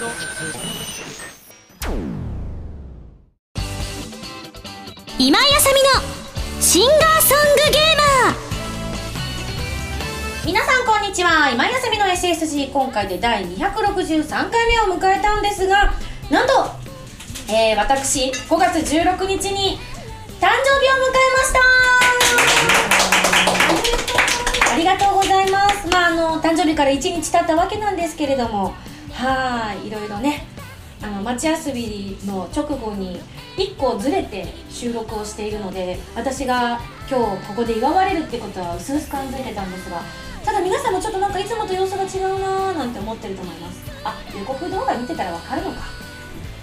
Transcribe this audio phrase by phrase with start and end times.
[0.00, 0.12] 今井
[5.28, 5.90] あさみの
[6.58, 8.34] シンガーソングゲーマー。
[10.46, 11.50] 皆さんこんにちは。
[11.50, 15.92] 今井あさみの SSG 今回で第263回目を迎えたんですが
[16.30, 16.52] なんと、
[17.52, 19.78] えー、私5月16日に
[20.40, 21.52] 誕生日を迎えまし
[24.64, 24.72] た。
[24.72, 25.86] ありがとうございます。
[25.88, 28.72] まああの誕生日から1日経ったわけなんですけれども
[29.20, 30.46] はいいろいろね
[31.02, 33.20] あの街遊びの直後に
[33.58, 40.00] 1個ずれて収録をしているので私が今日ここで祝われるってことは薄々感づいてたんですが
[40.42, 43.82] ただ皆さんもちょっとなんかいつもと様子が違うなーなんて思ってると思います。
[44.02, 45.82] あ予告動画見てたらわかるのか。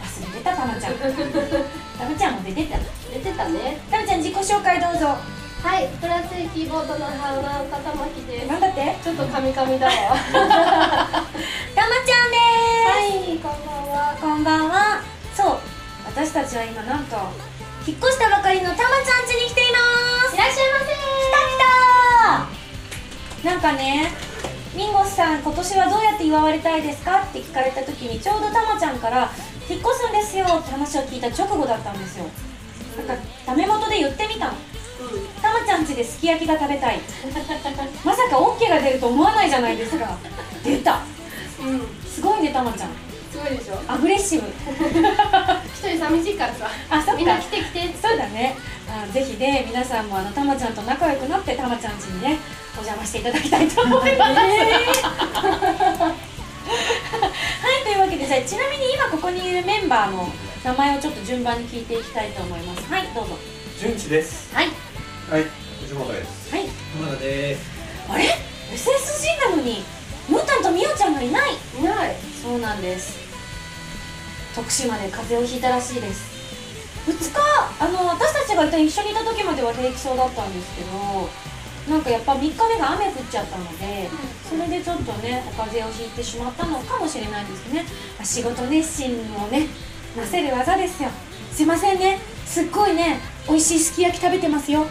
[0.02, 0.94] 忘れてたたまちゃん。
[0.97, 2.77] たまちゃんも出てた。
[3.13, 3.77] 出てたね。
[3.91, 8.95] たまちゃん自己紹介どうぞはいプラスキーボードの花岡玉木ですなんだって？
[9.03, 9.93] ちょっとカミカミだわ。
[10.25, 10.45] たま
[12.05, 12.89] ちゃんです。
[12.89, 14.17] はいこんばんは。
[14.21, 15.02] こんばんは。
[15.35, 15.58] そう
[16.05, 17.17] 私たちは今なんと
[17.85, 19.78] 引っ越したばかりのたまちゃん家に来ていま
[20.30, 20.35] す。
[20.35, 20.85] いらっしゃいませ。
[20.85, 21.38] 来た
[23.44, 23.50] 来た。
[23.52, 24.11] なんかね
[24.73, 29.30] ミンゴスさん今年はどうやって祝われたいですかって聞かれた時にちょうどたまちゃんから
[29.69, 32.25] 引っ越すんですよって話を聞いた直後だったんですよ。
[32.97, 34.53] なんかダメ元で言ってみたの
[35.42, 37.00] たまちゃん家ですき焼きが食べたい。
[38.03, 40.17] まさか OK が出ると思わないじゃないですか。
[40.64, 41.02] 出た。
[41.59, 42.90] うん、うん、すごいねたまちゃん。
[43.31, 43.80] すごいでしょ？
[43.88, 44.48] アグレッシブ。
[45.75, 46.70] 一人寂しいからさ。
[46.90, 47.14] あそっか。
[47.16, 48.56] みんな来て来てそうだね。
[48.90, 52.40] あぜひね皆さんもあのたまちゃんと仲良くなってたまちゃん家にね
[52.73, 54.48] お邪魔していただきたいと思います、は
[57.81, 60.30] いというわけでじゃあちなみに今ここにいるメンバーの
[60.64, 62.90] 名前をちょっと順番に聞いていきたいと思います。
[62.92, 63.38] はいどうぞ。
[63.78, 64.56] 純一です。
[64.56, 64.68] はい
[65.30, 65.44] はい。
[65.81, 66.56] 藤本です。
[66.56, 66.67] はい。
[66.95, 67.61] 浜田です。
[68.08, 68.23] あれ
[68.72, 69.84] ？SSG なのに
[70.30, 71.52] ムータンとミオちゃんがいない。
[71.78, 72.16] いない。
[72.42, 73.19] そうなんです。
[74.56, 76.38] 徳島で風邪をひいたらしいです。
[77.11, 77.39] 2日
[77.80, 81.30] あの私たちが一緒にいた時までは平気そうだったんですけど
[81.90, 84.09] なんかやっぱ3日目が雨降っちゃったので
[84.44, 87.85] それでちょっとねお風邪をひいてしまったのかもしれないですね。
[88.19, 89.68] あ仕事熱心をね
[90.18, 91.09] なせる技ですよ。
[91.51, 92.19] すいませんね。
[92.46, 94.85] すっごいね美味しいすき焼き食べてますよ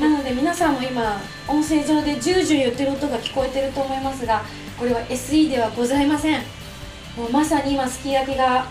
[0.00, 1.18] なので皆さんも今
[1.48, 4.42] 音声上でジュージュー言ってる音が聞こえてると思いますが
[4.78, 6.42] これは SE ではございません。
[7.16, 8.66] もうまさに今すき焼きが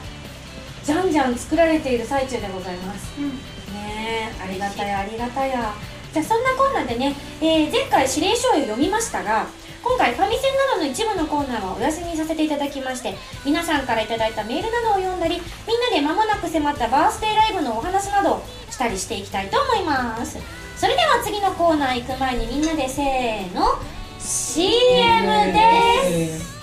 [0.83, 3.13] じゃんじゃん作られている最中でございます。
[3.17, 3.29] うん。
[3.29, 5.73] ねえありがたやありがたや。
[6.13, 9.47] じゃあそんなこんなでね、えー前回指令書を読みましたが
[9.81, 20.37] 今回ファミセンなどの一部のコーナーはお休みにさせていただきまして皆さんからいただいたメールなどを読んだりみんなで間もなく迫ったバースデーライブのお話などをしたりしていきたいと思います
[20.81, 23.77] それでは次のコーナー行く前にみんなでせーの。
[24.17, 26.59] CM です。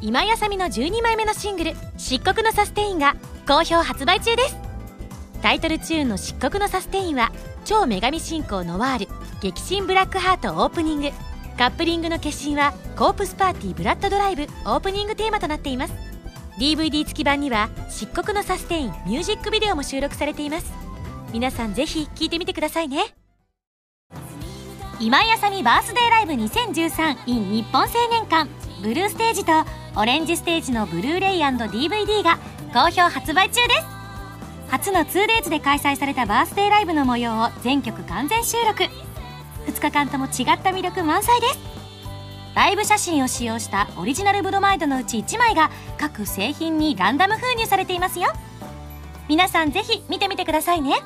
[0.00, 3.14] 今井あさみの12枚目のシングル「漆黒のサステイン」が
[3.46, 4.56] 好評発売中です。
[5.42, 7.30] タイトルチューンの「漆黒のサステイン」は
[7.64, 9.08] 超女神信仰ノワール
[9.40, 11.12] 激震ブラックハートオープニング
[11.56, 16.07] カップリングの決心はコープスパーティーブラッドドライブオープニングテーマとなっています
[16.58, 20.72] DVD 付き版には漆黒のサステインミュージックビデオも収録されています。
[21.32, 23.14] 皆さんぜひ聴いてみてくださいね。
[24.98, 28.50] 今井あさみバースデーライブ 2013in 日本青年館。
[28.82, 29.52] ブルーステージと
[29.96, 32.38] オレンジステージのブルーレイ &DVD が
[32.72, 33.86] 好評発売中です。
[34.68, 38.84] 初の 2days で開催されたバースデーライブの模様を全曲完全収録。
[39.66, 41.77] 2日間とも違った魅力満載です。
[42.58, 48.32] ライブ写真を使用したオリジナルブロマイドのうち1枚が各製品にランダム封入されていますよ。
[49.28, 50.96] 皆さんぜひ見てみてくださいね。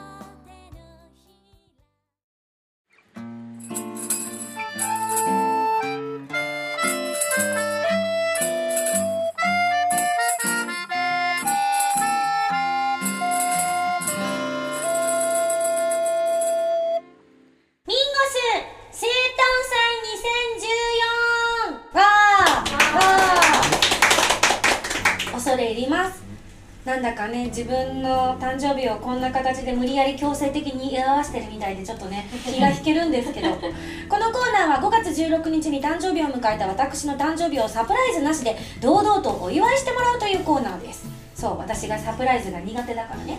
[26.84, 33.50] なんだかね自分の誕生日をこんな形で無理やり強制的に祝わせてるみたいでちょっとね 気が引けるんですけど。
[33.50, 41.06] このコーナーは5月16日に誕生日を迎えた私の誕生日をサプライズなしで堂々とお祝いしてもらうというコーナーです。
[41.34, 43.38] そう私がサプライズが苦手だからね。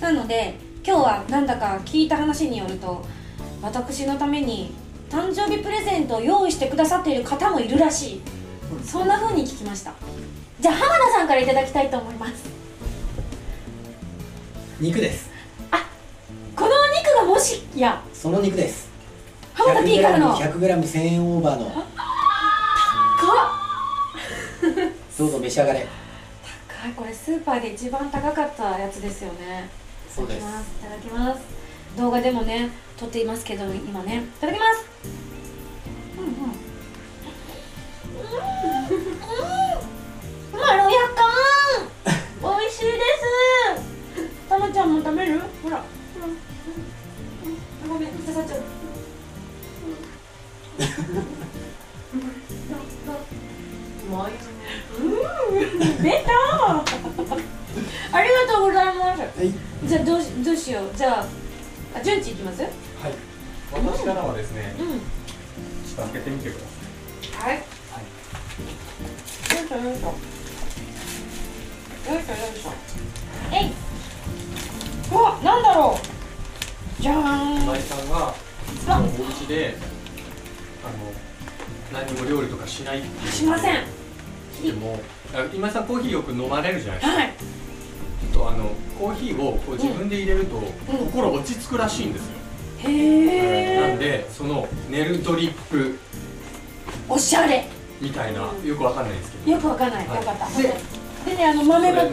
[0.00, 0.54] なので
[0.86, 3.04] 今日はなんだか聞いた話によると
[3.62, 4.72] 私のために
[5.10, 8.22] 誕生日プレゼントを用意してくださっている方もいるらしい。
[8.84, 9.92] そんな風に聞きました
[10.64, 12.42] じゃあ浜田さんからいただきたいと思います。
[14.80, 15.28] 肉です。
[16.56, 18.02] このお肉がもしや。
[18.14, 18.88] その肉です。
[19.52, 20.34] 浜田 P からの。
[20.34, 21.66] 100g1000 円オーバーの。
[21.66, 21.82] こ
[25.18, 25.86] どうぞ召し上がれ。
[26.82, 26.92] 高い。
[26.92, 29.68] これスーパーで一番高かったやつですよね。
[30.08, 30.46] そうです。
[30.46, 30.46] い
[30.82, 31.42] ただきます。
[31.98, 34.22] 動画でもね撮っていますけど今ね。
[34.38, 34.86] いただきます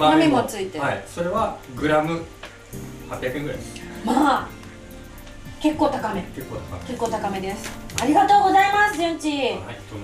[0.02, 0.84] 豆も豆もついてる。
[0.84, 2.22] はいそれはグラム
[3.10, 4.48] 800円ぐらいですまあ。
[5.62, 6.22] 結構高め。
[6.36, 7.72] 結構高い結構高めです。
[8.02, 9.30] ありがとうございます、順次。
[9.30, 9.60] はい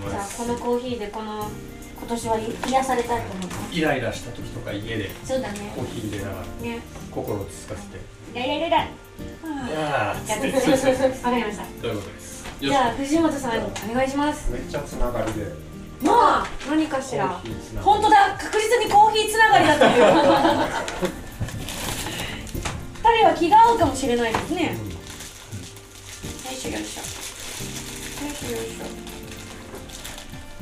[0.09, 1.49] じゃあこのコーヒーでこの
[1.97, 3.75] 今年は癒されたいと思います。
[3.75, 5.73] イライラした時とか家でそうだね。
[5.75, 6.79] コーヒー入れながらね。
[7.09, 7.97] 心を落ち着かせて
[8.33, 8.77] イライライライラ。
[8.77, 11.63] いやーやっててわかりました。
[11.81, 12.45] ということです？
[12.61, 13.51] じゃあ藤本さん
[13.91, 14.51] お願いします。
[14.51, 15.51] めっちゃつながりで
[16.01, 17.41] まあ何かしら。
[17.81, 18.37] 本当だ。
[18.39, 20.03] 確実にコーヒーつながりだという。
[23.03, 24.65] 彼は気が合うかもしれないですね。
[24.65, 24.71] よ
[26.51, 27.01] いしょよいしょ。
[28.25, 28.81] よいしょよいし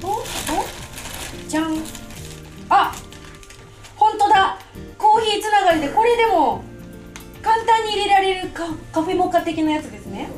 [0.01, 0.07] ょ。
[0.07, 0.23] おお？
[1.47, 1.77] じゃん。
[2.69, 2.93] あ
[3.95, 4.57] 本当だ。
[4.97, 6.63] コーヒーつながりでこれでも
[7.41, 10.29] 簡単に入れられるカカフェモカ的なやつですね。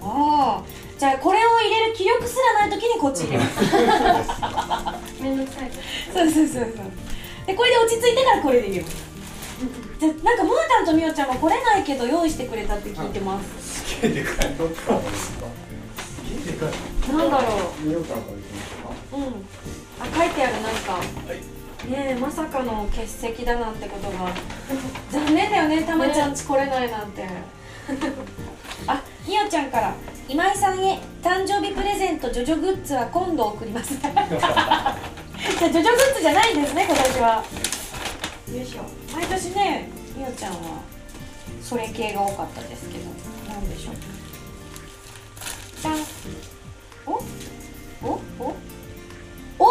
[0.00, 0.64] ああ
[0.98, 5.70] じゃあこれを入れる気力すらない時にこっち入れます めんどくさい。
[6.12, 6.66] そうそうそうそう。
[7.46, 8.96] でこれで落ち着いてからこれで入れます
[10.00, 13.84] じゃなんかムータンとミオちゃんは来れないけど用意してくれたって聞いてます。
[13.94, 14.54] すげえでかい。
[14.54, 15.46] どっちかすか
[15.96, 19.16] すげえでかいなんだろ見ようかなこれいきますか？
[19.16, 19.24] ううん。
[20.00, 20.92] あ書いてあるなんか。
[20.94, 21.00] は
[21.34, 21.90] い。
[21.90, 24.30] ねえまさかの欠席だなんてことが。
[25.10, 27.22] 残念だよねたまちゃんち来れないなんて
[28.86, 29.94] あみおちゃんから
[30.28, 33.96] 今井さんへ誕生日プレゼントジョジョグッズは今度送ります。
[34.00, 34.96] じゃあ
[35.58, 37.44] ジョジョグッズじゃないんですね今年は。
[38.54, 38.82] よいしょ。
[39.14, 40.58] 毎年ねみおちゃんは
[41.62, 43.04] それ系が多かったですけど
[43.52, 43.94] なんでしょう。
[45.80, 45.94] じゃん。
[47.06, 47.12] お？
[48.06, 48.20] お？
[48.38, 48.54] お？
[49.58, 49.66] お？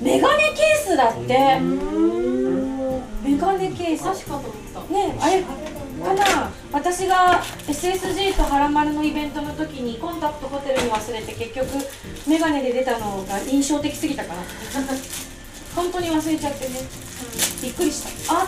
[0.00, 1.58] メガネケースだって。
[3.24, 4.04] メガネケース。
[4.04, 4.52] 確かと思っ
[4.88, 4.92] た。
[4.92, 5.44] ねあれ
[6.02, 11.68] かな私が SSG とハラマルのイベントの時にコンタクトホテルに忘れて結局
[12.28, 14.40] メガネで出たのが印象的すぎたから。
[15.74, 16.74] 本当に忘れちゃってね、
[17.62, 18.34] びっくりした。
[18.34, 18.46] あ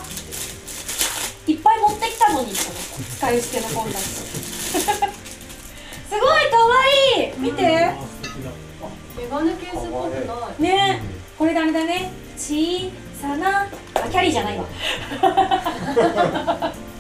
[1.47, 4.11] いっぱい持ってきたのに使い捨てのコンタクト。
[4.81, 6.87] すごいかわ
[7.17, 7.31] い。
[7.31, 7.63] い見て。
[7.63, 10.63] メガネケースっぽくない。
[10.63, 11.03] ね。
[11.39, 12.13] これであれだね。
[12.37, 13.69] 小さな。
[13.95, 14.67] あキャリーじゃないわ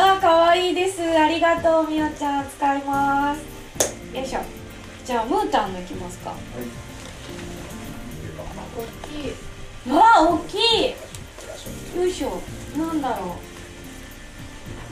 [0.00, 1.02] あ可愛いです。
[1.02, 2.48] ありがとうみおちゃん。
[2.48, 3.40] 使います。
[4.14, 4.40] よいしょ。
[5.04, 6.34] じゃあムータンのいきますか。
[8.76, 9.92] 大きい。
[9.92, 11.98] わあ大きい。
[11.98, 12.40] よいしょ。
[12.78, 13.34] なんだろ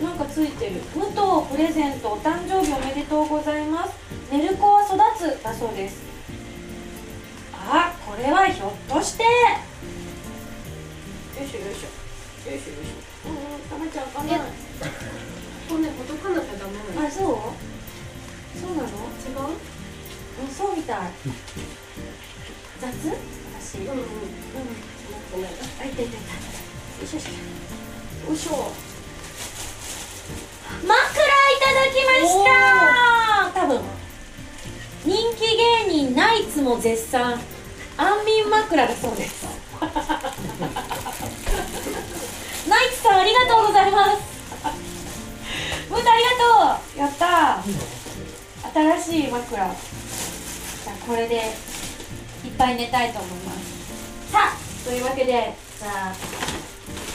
[0.01, 0.03] う。
[0.05, 0.81] なんかついてる。
[0.93, 1.17] 武藤
[1.53, 3.95] プレゼントお誕生日おめでとうございます。
[4.33, 6.03] 寝る子は育つだそうです。
[7.55, 9.23] あこれはひょっとして。
[9.23, 9.29] よ
[11.47, 12.51] いしょよいしょ。
[12.51, 13.06] よいしょよいしょ
[13.68, 14.40] 食べちゃうかなえ。
[15.68, 17.06] 骨ほどかなきゃダメなの。
[17.06, 17.25] あそう？
[18.59, 18.88] そうなの？
[18.88, 19.50] 違う？
[20.42, 21.11] うんそうみたい。
[22.80, 22.87] 雑？
[23.61, 23.78] 私。
[23.78, 23.97] うんうん。
[23.97, 24.00] うん。
[24.00, 24.04] うん
[25.33, 26.06] ごめんあいたいたいた。
[26.06, 26.14] よ
[27.02, 27.30] いしょよいしょ。
[28.30, 28.73] よいしょ。
[30.87, 30.97] 枕い
[31.61, 32.30] ただきまし
[33.54, 33.61] た。
[33.61, 33.80] 多分。
[35.04, 37.40] 人気芸人ナイツも絶賛。
[37.99, 39.47] 安眠枕だそうです
[42.69, 44.17] ナイツさんありがとうございます。
[45.89, 46.31] ムータありが
[46.77, 47.63] とうやった。
[48.75, 49.57] ー新しい枕。
[49.57, 51.37] じゃあこれで
[52.45, 54.33] いっぱい寝たいと思います。
[54.33, 56.15] さあというわけでじゃあ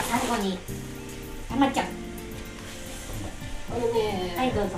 [0.09, 0.57] 最後に
[1.49, 1.85] たまちゃん。
[1.85, 1.89] あ
[3.73, 4.77] のね、はいどうぞ。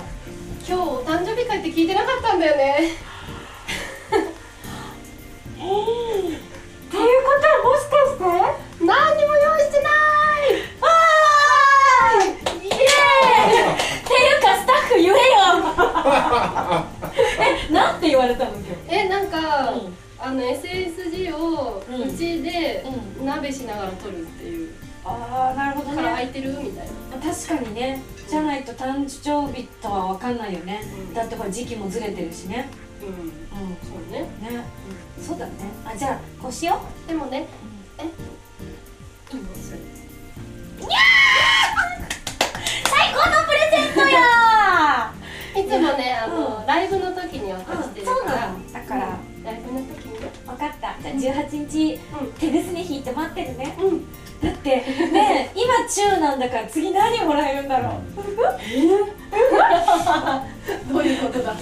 [0.66, 2.90] 今日お誕生日会って聞いてなかったんだよね。
[5.56, 5.62] え
[17.70, 18.94] なんて言われたの今日？
[18.94, 19.94] えなんか、うん。
[20.16, 22.82] あの SSG をうんうちで
[23.20, 24.72] う鍋しながら撮るっていう、
[25.04, 27.18] ああなるほどから空いねてるみたいな。
[27.34, 28.00] 確かにね。
[28.26, 31.14] じゃないと誕生日とは分かんないよね、うん。
[31.14, 32.70] だってこれ時期もずれてるしね。
[33.02, 33.08] うん。
[33.08, 33.76] うん。
[33.82, 34.64] そうね、ね。
[35.20, 35.52] そうだね。
[35.84, 37.46] あじゃあこうしよでもね
[37.98, 38.04] え？
[38.04, 38.06] い
[39.36, 39.78] いのそれ
[40.80, 40.88] 最
[45.56, 48.72] いつもねあの、うんライブの時に渡してるから、なの。
[48.72, 49.18] だから。
[49.44, 50.14] ライブの時に。
[50.20, 50.94] ね分かった。
[51.18, 52.32] じゃあ18日うん。
[52.32, 53.76] 手ぐすね引いて待ってるね。
[53.80, 54.04] うん。
[54.42, 54.68] だって
[55.12, 57.92] ね 今中なんだから次何もらえるんだろう。
[60.92, 61.50] どういうことだ？
[61.52, 61.56] は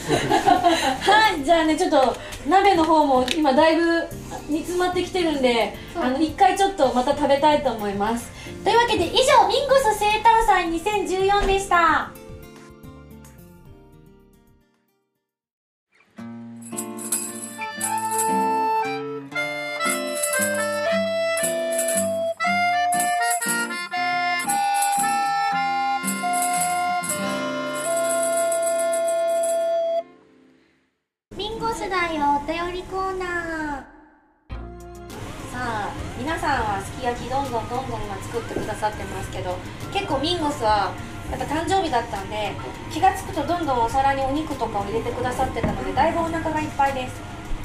[1.36, 2.16] いじゃあねちょっと
[2.48, 4.08] 鍋の方も今だいぶ
[4.48, 8.30] 煮詰まってきてるんであの一回ちょっとまた食べたいと思います。
[8.64, 12.10] というわけで以上ミンゴス生誕祭2014でした
[32.52, 33.28] 便りコーナー
[35.48, 39.56] さあ皆さんはすき焼きどんどんどんどん今作ってくださってますけど
[39.88, 40.92] 結構ミンゴスは
[41.32, 42.52] やっぱ誕生日だったんで
[42.92, 47.16] 気がつくとどんどんお皿にお肉とかを入れてくださってたのでだいぶお腹がいっぱいです。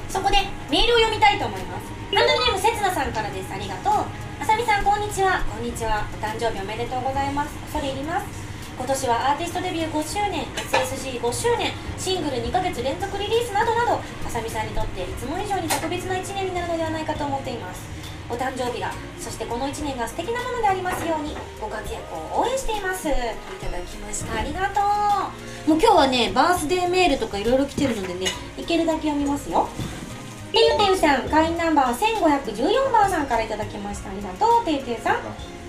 [0.08, 0.38] そこで
[0.72, 1.92] メールを読みたいと思います。
[2.16, 3.52] ハンドルネームせつなさんからです。
[3.52, 3.94] ありがとう。
[4.40, 5.44] あさみさんこんにちは。
[5.52, 6.08] こんにちは。
[6.16, 7.52] お誕生日おめでとうございます。
[7.68, 8.48] 恐れ入ります。
[8.78, 17.88] 今年はアーティストデビュー5周年 SSG5 周年シングル2ヶ月連続リリースなどなどあさみさんにとっていつも以上に特別な1年になるのではないかと思っています。
[18.30, 23.04] お誕生日がそしてこの1年が素敵なものでありますようにご活躍を応援しています。
[23.04, 24.38] といただきました。
[24.38, 24.82] ありがと
[25.66, 25.70] う。
[25.70, 29.70] もう今日はねバースデーメールとかいろいろ来てるのでねいけるだけ読みますよ。
[30.52, 34.10] てゆてゆさん会員ナンバー1514番さんからいただきました。
[34.10, 35.20] ありがとうてゆてゆさん。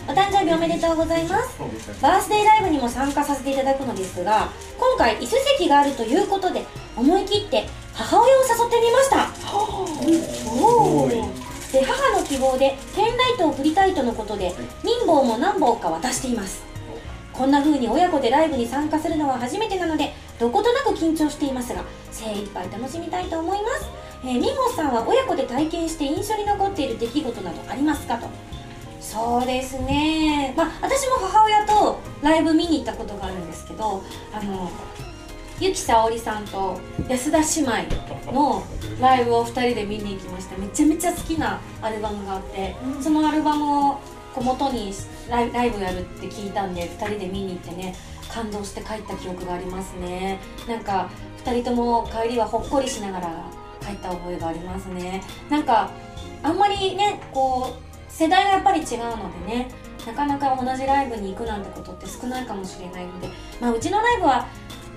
[0.08, 1.60] お誕生日おめでとうございます。
[2.02, 6.64] バースデーライブにも参加させていただくのですが今回椅子席があるということで
[6.96, 9.28] 思い切って母親を誘ってみました。
[10.46, 16.62] おおで母の希望でペンライトを振りたいとのことで民棒も何本か渡しています。
[17.32, 23.86] こんな風に親子でライブに参加するのは初めてなのでどことなく緊張していますが精一杯楽しみたいと思います、
[24.24, 28.28] えー、ミさんは親子で体験して印象に残っている出来事などありますかと。
[29.00, 30.52] そうですね。
[30.56, 34.02] まあ私も母親とライブ見に行ったことがあるんですけど
[34.32, 34.70] あの
[35.60, 38.62] ゆきさおりさんと安田姉妹の
[39.00, 40.56] ライブを2人で見に行きました。
[40.56, 43.94] めちゃめちゃ好きなアルバムがあって、そのアルバムを
[44.34, 44.92] こう元に
[45.28, 47.96] ライライブやるって聞いたんで2人で見に行ってね
[48.32, 50.38] 感動して帰った記憶がありますね。
[50.68, 51.10] なんか
[51.44, 53.44] 2人とも帰りはほっこりしながら
[53.80, 55.22] 帰った覚えがありますね。
[55.50, 55.90] なんか
[56.44, 59.68] あんまりねこう世代がやっぱり違うのでね
[60.06, 63.28] なかなか同じライブに行くなんてことって少ないかもしれないので、
[63.60, 64.46] まあ、うちのライブは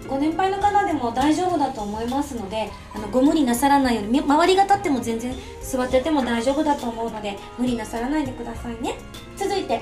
[0.07, 8.95] ご年配の方でも大丈夫だと思いますのであのご無理なさらないようにみ周りが立っても全然座ってても大丈夫だと思うので無理なさらないでくださいね。
[9.37, 9.81] 続いて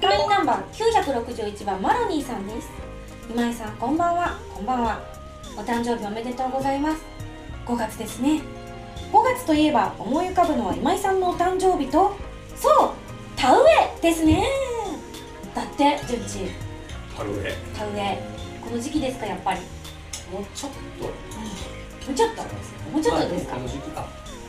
[0.00, 2.68] 会員ナンバー961番マロニーさんです。
[3.30, 4.38] 今井さんこんばんは。
[4.54, 5.00] こんばんは。
[5.56, 7.02] お誕生日おめでとうございます。
[7.64, 8.42] 5月ですね。
[9.12, 12.14] 5月といえば思い浮かぶのは今井さんのお誕生日と
[12.56, 12.90] そう
[13.36, 13.64] 田植
[13.98, 14.44] えですね。
[15.54, 16.50] だって順次。
[17.16, 17.54] 田植え。
[17.78, 18.33] 田植え
[18.64, 19.60] この時期ですかやっぱり。
[20.32, 21.10] もうちょっとも
[22.12, 23.56] うちょっともうちょっとですか？
[23.56, 24.00] まあこの時期あ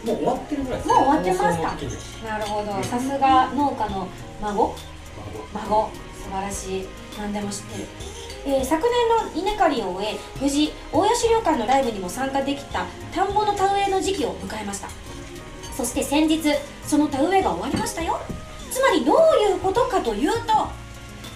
[0.06, 2.28] もう終わってるぐらいですもう終わってますか？
[2.28, 2.84] なるほど。
[2.84, 4.08] さすが農家の
[4.42, 4.76] 孫。
[5.54, 5.90] ま孫。
[6.24, 6.88] 素晴らしい
[7.20, 7.88] 何でも知ってる、
[8.48, 14.90] えー昨年の稲刈りを終え無事大谷資料館のライブにも参加できた田んぼの田植えの時期を迎えました
[15.72, 16.42] そして先日
[16.84, 18.20] その田植えが終わりましたよ
[18.72, 19.16] つまりどう
[19.52, 20.38] いうことかというと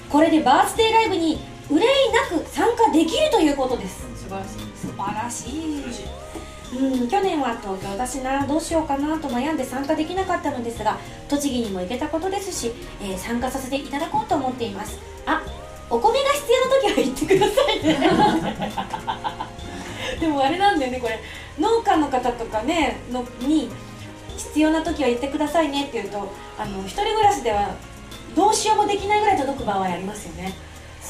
[0.09, 4.01] これでバースデーライブに憂いなく参加できるということです。
[4.15, 4.59] 素晴らしい。
[4.75, 6.79] 素晴らしい。
[6.79, 7.07] うん。
[7.07, 10.97] 去年は東京だしなどうしようかなと悩んで参加できなかったのですが
[11.27, 12.71] 栃木にも行けたことですし、
[13.01, 14.97] えー参加させていただこうと思っています。
[15.25, 15.43] あ
[15.89, 17.99] お米が必要な時は言ってくださいね。
[20.19, 21.19] でもあれなんだよねこれ。
[21.59, 23.69] 農家の方とかねのに
[24.37, 27.75] 必要な時は言ってくださいねって言うとあの一人暮らしでは
[28.35, 30.53] どうしようもできないぐらい届く場合ありますよね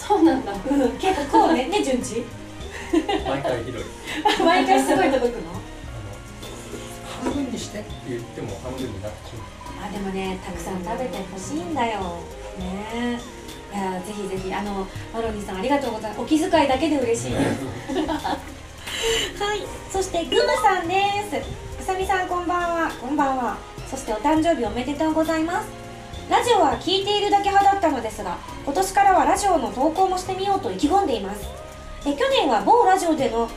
[0.08, 0.54] そうなんだ。
[0.54, 2.24] うん結構こうねね順次。
[3.28, 3.84] 毎回ひどい。
[4.46, 5.52] 毎回すごい届くの？
[7.24, 12.00] 半分にしてって言っても半分になっちゃあでもねたくさん食べてほしいんだよ。
[12.58, 12.86] ね。
[12.94, 13.20] え
[13.72, 16.22] いやぜひぜひあのマロニーさんありがとうございます。
[16.22, 17.32] お気遣いだけで嬉しい。
[17.34, 17.38] で
[19.38, 19.62] すはい。
[19.92, 20.96] そしてグムさんで
[21.30, 21.82] す。
[21.82, 22.92] うさみさんこんばんは。
[23.02, 23.58] こんばんは。
[23.90, 25.79] そしてお誕生日おめでとうございます
[26.30, 31.42] ラジオは聞いているだけ派だったのですが今年からはラジオの投稿もしてみようと意気込んでいます。
[32.06, 33.50] え去年は某ラジオでのん？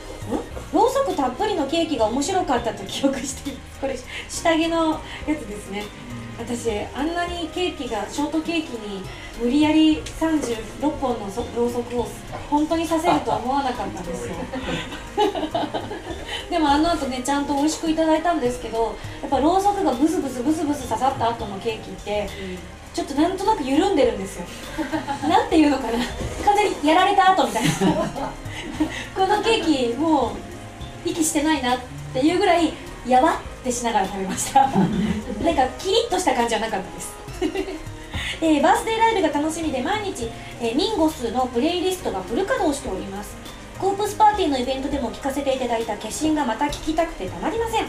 [0.73, 5.83] ろうそくたっぷりのケーキが面白かったと記憶していますこれ下着のやつですね。
[6.37, 9.03] 私あんなにケーキがショートケーキに
[9.41, 12.07] 無理やり36本のろうそくを
[12.49, 14.35] 本当にさせるとは思わなかったんですよ。
[16.49, 22.29] でもあの後ねちゃんと美味しくいただいたんですけどやっぱろうそくがブスブスブスブス刺さった後のケーキって
[22.93, 24.45] ちょっとなんとなく緩んでるんですよ。
[25.27, 25.93] なんていうのかな。
[26.45, 27.69] 完全にやられた後みたいな。
[29.15, 30.35] このケーキも
[31.05, 31.79] う息してないなっ
[32.13, 32.73] ていうぐらい
[33.07, 34.61] やわってしながら食べました。
[34.67, 34.79] なんか
[35.79, 37.13] キリッとした感じはなかったです。
[38.41, 40.29] えーバースデーライブが楽しみで毎日、
[40.61, 43.35] えーミンゴスのプレイリストがフル稼働しております。
[43.79, 47.85] コープスパーティーのイベントでも聴かせていただいた化身がまた聴きたくてたまりません。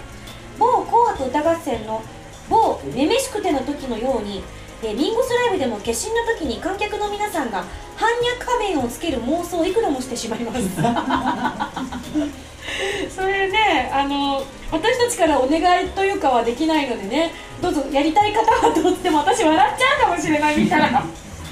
[0.58, 2.02] 某紅白歌合戦の
[2.48, 4.42] 某めめしくての時のように、
[4.82, 5.98] えーミンゴスライブでも化身の
[6.38, 7.64] 時に観客の皆さんが
[7.96, 10.60] 反逆仮面をつける妄想をいくらもしてしまいます。
[13.14, 14.42] それねあの
[14.74, 17.30] 私たちからお願いというかはできないのでね
[17.62, 21.04] どうぞやりたい方はどうっても私笑っちゃうかもしれないみたいな。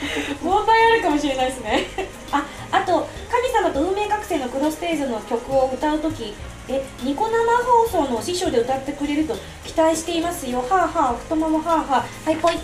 [0.43, 1.87] 問題あるかもしれないですね。
[2.33, 6.35] ああと神様と運命覚醒のクロステージの曲を歌う時
[6.69, 10.65] えニコ生放送の師匠で歌ってくれると期待していますよ。
[10.69, 12.59] はあはあ太ももはあはあはいぽい。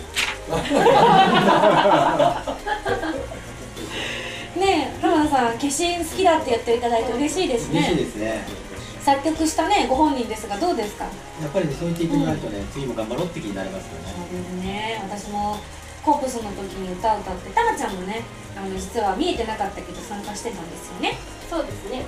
[4.59, 5.69] ねえ浜田さん化身
[6.03, 8.68] 好きだって言っていただいて嬉しいです嬉しいねですね
[9.03, 11.05] 作曲したねご本人ですがどうですか？
[11.41, 15.01] やっぱりねそう言っていてもらうとね、次も頑張ろうって気になりますよそうねですね。
[15.03, 15.57] 私も
[16.03, 18.21] コープスの時に歌を歌ってタマちゃんもね
[18.55, 21.17] あの実は見えてなかったけど参加してたんですよね。
[21.49, 22.05] そうですね。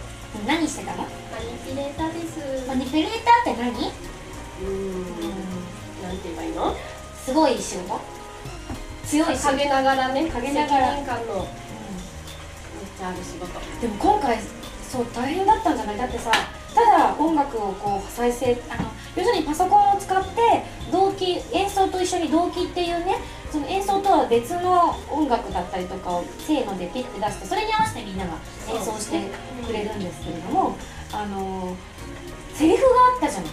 [0.47, 1.03] 何してたの？
[1.03, 1.07] マ
[1.39, 2.67] ニピュレーターです。
[2.67, 3.71] マニピュレーターって何？
[3.71, 5.03] うーん。
[6.03, 6.75] なんて言えばいいの？
[7.25, 7.99] すごい仕事
[9.05, 10.95] 強い仕事陰ながらね陰ながら。
[10.95, 11.45] 責任感のめっ
[12.97, 13.47] ちゃある仕事。
[13.81, 14.39] でも今回
[14.89, 15.97] そう大変だったんじゃない？
[15.97, 16.31] だってさ
[16.73, 23.17] ただ音楽をこう再生あの要するにパソコンを使って同期演奏と一緒に同期っていうね
[23.51, 28.33] その演奏とは別の音楽だったりとかをせーのでピッて出してそれに合わせてみんなが
[28.69, 29.29] 演奏して
[29.67, 30.77] くれるんですけれども、
[31.11, 31.75] あの
[32.53, 33.51] セリフがあったじゃない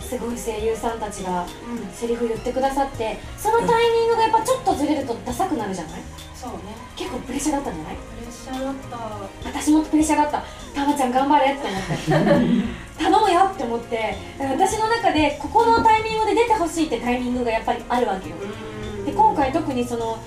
[0.00, 6.02] すごい声優さんたちがうんうんセリフ言ってくださってそのタイミングがやっぱちょっとずれるとダサくなるじゃない？
[6.36, 6.58] そうね。
[6.94, 7.96] 結構プレッシャーだったんじゃない？
[7.96, 8.74] プレッシャーだっ
[9.42, 9.48] た。
[9.48, 12.78] 私もプレッシャーだったたまちゃん頑張れって思って。
[12.98, 14.16] 頼むよって思って。
[14.38, 18.36] 私の中でここのタイミングで出てほしいってタイミングがやっぱりあるわけよ。
[19.04, 20.18] で今回特にその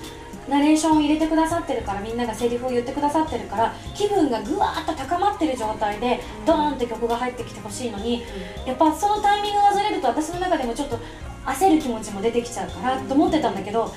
[0.48, 8.24] ナレーションを入れてくださってるからみんながセリフを言ってくださってるから気分がぐわーっと高まってる状態でドーンって曲が入ってきてほしいのに
[8.66, 10.98] やっぱそのタイミングがずれると私の中でもちょっと
[11.46, 13.92] 焦る気持ちも出てきちゃうからと思ってたんだけど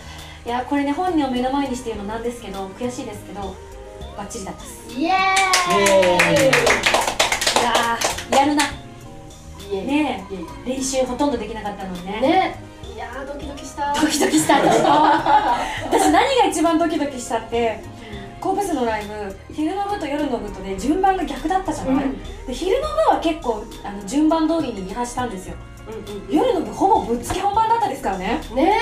[0.45, 3.55] いやこれね本人を目の前にして言うのなんですけど悔しいですけど
[4.15, 4.97] バッチリだったっす。
[4.97, 5.11] イエーイ。
[5.11, 5.11] い
[7.63, 8.63] やーやるな。
[9.71, 10.25] ね
[10.65, 12.21] 練習ほとんどできなかったのにね。
[12.21, 12.59] ね
[12.93, 13.93] いやードキドキした。
[13.93, 14.55] ドキドキした。
[14.59, 14.81] 私
[15.89, 17.83] 私何が一番ドキドキしたって
[18.41, 22.23] 神戸市のライブ昼の部と夜の部とで順番が逆だったじゃない、うん。
[22.45, 25.55] で昼の部は結構あの順番通りにリハしたんですよ。
[25.87, 28.39] うん夜の部ほぼぶっつけ本番だったですからね。
[28.51, 28.77] うんね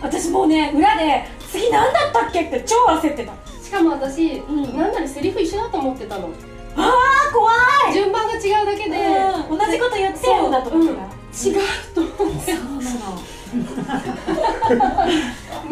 [0.00, 2.42] 私もうね裏で次何だったっけ？
[2.42, 3.32] って超焦ってた。
[3.32, 3.34] え
[3.68, 6.30] しかも私、うんなんならセリフ一緒だと思ってたの。
[6.74, 7.52] あー怖
[7.90, 7.92] い。
[7.92, 11.56] 順番が違うだけで、うん同じこと言ってるんだと思ってた、違う
[11.94, 12.08] と思
[12.40, 12.94] ってそうな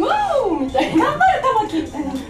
[0.05, 0.07] の。
[0.07, 1.07] ワオみたいな。
[1.07, 2.21] 頑張る玉木みたいな、ね、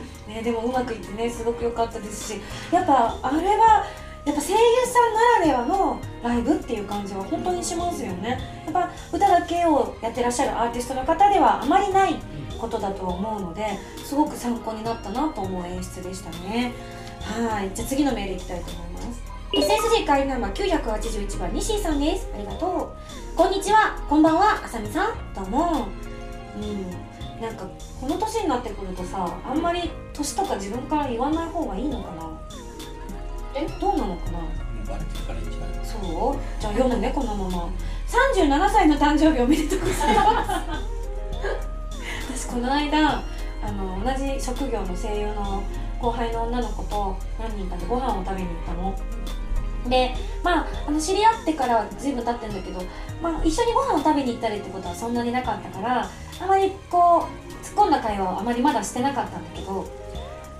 [0.44, 3.86] でもうまくいってねすごく良かったですしやっぱあれは
[4.26, 8.40] やっぱ声優さんならではのライブっていう感じは本当にしますよね。
[8.64, 12.16] やっぱ歌だけをやってらっしゃるアーティストの方ではあまりない
[12.58, 16.74] ことだと思うのですごく参考になったなと思う演出でしたね。
[17.20, 17.70] はい。
[17.72, 19.22] じゃあ次のメールいきたいと思います。
[19.52, 22.28] SSG 会員ナンバー981番西井さんです。
[22.34, 22.96] ありがと
[23.32, 23.36] う。
[23.36, 23.96] こんにちは。
[24.08, 24.60] こんばんは。
[24.64, 25.34] あさみさん。
[25.36, 25.86] どうも。
[26.56, 27.16] うん。
[27.40, 27.64] なんか
[28.00, 32.35] この年になってくるとさあんまり年とか自分から言わない方がいいのかな
[33.56, 34.38] えどうなのかな？
[34.86, 36.60] バレてるからいいんじゃないそう？
[36.60, 37.70] じゃあ読むねこのまま。
[38.06, 40.50] 37歳の誕生日おめでとうございます。
[42.46, 43.22] 私この間
[43.64, 45.62] あの同じ職業の声優の
[46.00, 48.94] 後輩の女の子と何人かでご飯を食べに行ったの。
[49.88, 52.82] でまああの知り合ってから随分経ってんだけど、
[53.22, 56.08] まあ、一緒にご飯を食べに行ったりってことはそんなになかったから
[56.40, 59.86] あまりこう突っ込んだ会話はあまりまだしてなかったんだけど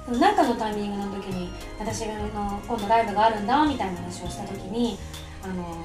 [0.09, 2.15] 何かのタイミングの時に私の
[2.67, 4.99] 今度ライブがあるんだみたいな話をした時に
[5.43, 5.77] あの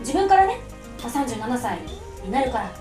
[0.00, 0.60] 自分からね
[1.02, 1.78] まあ37歳
[2.24, 2.78] になるからって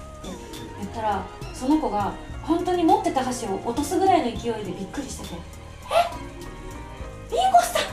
[0.79, 5.35] 言ったらその子が本当に持ってた箸を落とすぐらいの勢いでびっくりしてて
[7.31, 7.33] 「え？
[7.33, 7.83] リンゴさん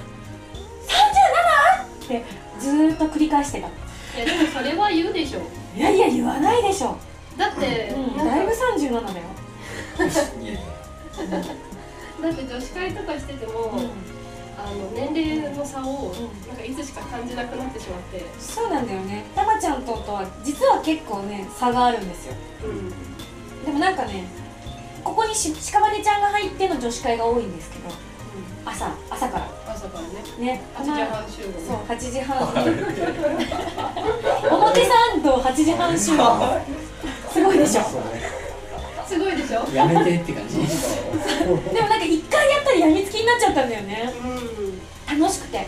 [2.04, 2.24] 37?」って
[2.58, 3.68] ずーっと繰り返してた。
[3.68, 3.70] い
[4.18, 5.40] やでもそれは言うでしょ。
[5.74, 6.98] いやいや言わないでしょ、
[7.38, 9.04] だって、うん、だいぶ37だよ、
[10.42, 10.60] いやいや
[12.22, 13.72] だって女子会とかしてても、
[14.56, 16.14] あの年齢の差を
[16.46, 19.24] なんかいつしか感じなくなってしまって、そうなんだよね。
[19.34, 22.34] たまちゃんととは実は結構ね差があるんですよ。
[22.64, 22.90] うん。
[23.64, 24.28] でもなんかね
[25.02, 27.88] ここにし屍ちゃんが入っての女子会が多いんですけど
[28.64, 29.50] 朝朝から。
[29.66, 30.22] 朝からね。
[30.38, 30.62] ね。
[30.76, 31.52] 8時半集合。
[31.66, 32.38] そう8時半。
[34.58, 36.60] 表参道8時半集合。
[37.32, 37.82] すごいでしょ
[39.12, 39.68] すごいでしょ？
[39.74, 40.56] やめてって感じ。
[40.64, 40.64] で
[41.82, 44.12] もなんか一回やったらやみつきになっちゃったんだよね。
[44.24, 45.66] うん楽しくて。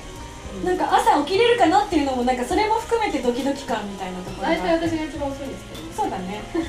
[0.65, 4.55] なんか朝起きれるかなっていうのもなんかそれも含めてドキドキ感みたいなところが。
[4.55, 5.93] 大体私が一番遅いんですけどね。
[5.95, 6.43] そうだね。
[6.55, 6.61] で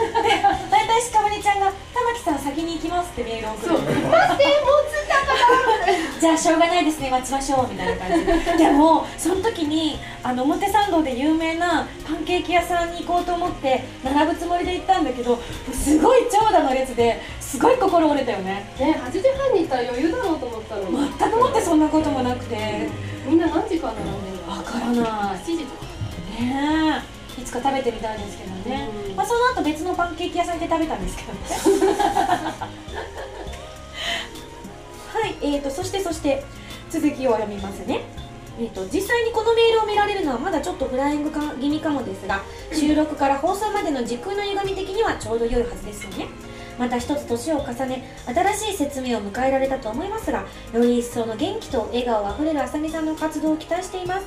[0.71, 3.77] 大体しかばりちゃんが「玉木さん先に行きます」ってメールを送る。
[3.77, 3.81] そう。
[3.81, 4.09] 待ってもう
[4.89, 5.33] 着いたか
[6.19, 8.25] じゃあしょうがないですね待ちましょうみたいな感じ。
[8.25, 15.37] ででもその時にあの表参道で有名なパンケーキ屋さんに行こうと思って並ぶつもりで行ったんだけど
[15.71, 18.73] すごい長蛇の列ですごい心折れたよね。
[18.79, 20.97] らね8時半に行ったら余裕だろうと思ったのに。
[21.17, 22.89] 全くもってそんなこともなくて。
[23.27, 24.95] みんな何時間並んでんだわからない。
[24.95, 25.85] 7時とか。
[26.39, 27.15] ねえ。
[27.41, 29.15] いつか食べてみたいですけどね、うん。
[29.15, 31.39] まあ、その後別のパンケーキ屋さんで食べたんですけどね
[35.15, 36.43] はいえーとそしてそして
[36.89, 38.01] 続きを読みますね。
[38.59, 42.41] えー、と実際にこのメールを見られるのはまだちょっとフライングか気味かもですが
[42.73, 46.27] 収録から放送までの時空の歪み的にはちょうど良いはずですよね。
[46.77, 54.25] また一つ年を重ね新しい説明を迎えられたと思いますがより一層の元気と笑顔あふれるあさみさんの活動を期待しています。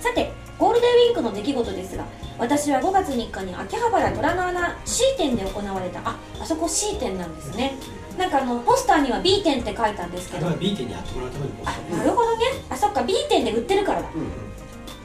[0.00, 2.04] さてゴールデンウィークの出来事ですが
[2.38, 6.00] 私は5月3日に秋葉原ドラマ穴 C 店で行われた。
[6.00, 7.74] ああそこ C 店なんですね
[8.18, 10.42] なんかあのポスターには B 店って書いたんですけど。
[10.42, 11.96] だから B 店にやってもらうためにポスター。
[11.98, 12.44] なるほどね。
[12.68, 14.02] あそっか B 店で売ってるから。
[14.02, 14.08] だ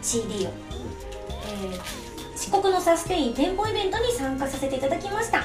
[0.02, 2.04] CD を、えー
[2.36, 5.44] 四国のサステイン店舗イベントに参加させていただきました。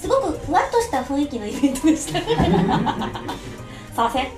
[0.00, 2.20] すごくふわっとした雰囲気のイベントでした。
[3.94, 4.28] させん、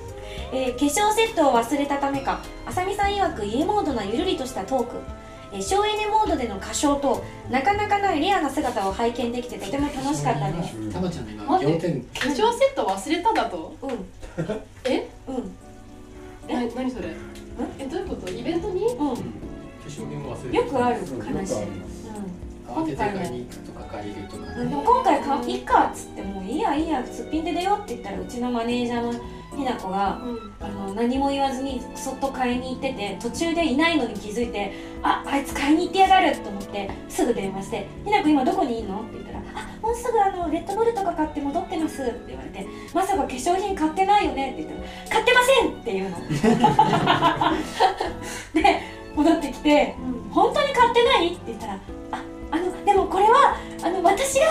[0.52, 4.96] えー化粧セットを忘れたためかあさみさん曰く家モードなゆるりとしたトーク。
[4.96, 5.19] えー
[5.60, 10.92] 省エネモードでの歌唱となかなかないレアな姿を拝見できてとても楽しかったです。
[10.92, 11.72] たまちゃんの今待って。
[11.72, 13.76] 仰天化粧セット忘れただと。
[13.82, 13.90] うん。
[14.84, 15.08] え？
[15.26, 15.56] うん。
[16.48, 17.08] えな何それ？
[17.78, 18.30] えどういうこと？
[18.30, 18.86] イベントに？
[18.86, 19.02] う化
[19.86, 21.68] 粧品も忘れよくあるそう話よくある。
[22.76, 22.82] うん。
[22.82, 24.54] 慌てて買いに行くとか借りるとか。
[24.54, 29.12] でも今回かいいかっつってもういいやいいやすっぴんで出ようって言ったらうちのマネージャーの
[29.56, 46.16] ひな子がうんあの何も言わずにそっと買いに行ってて途中でいないのに気づいてああいつ買いに行ってやがると思ってすぐ電話して「ひな子今どこにいんの?」って言ったら「あもうすぐあのレッドブルとか買って戻ってます」って言われて「まさか化粧品買ってないよね?」って言ったら「買ってません!」って言うの
[48.54, 48.80] で
[49.14, 49.94] 戻ってきて
[50.32, 51.78] 「本当に買ってない?」って言ったら
[52.12, 54.46] 「ああのでもこれはあの私が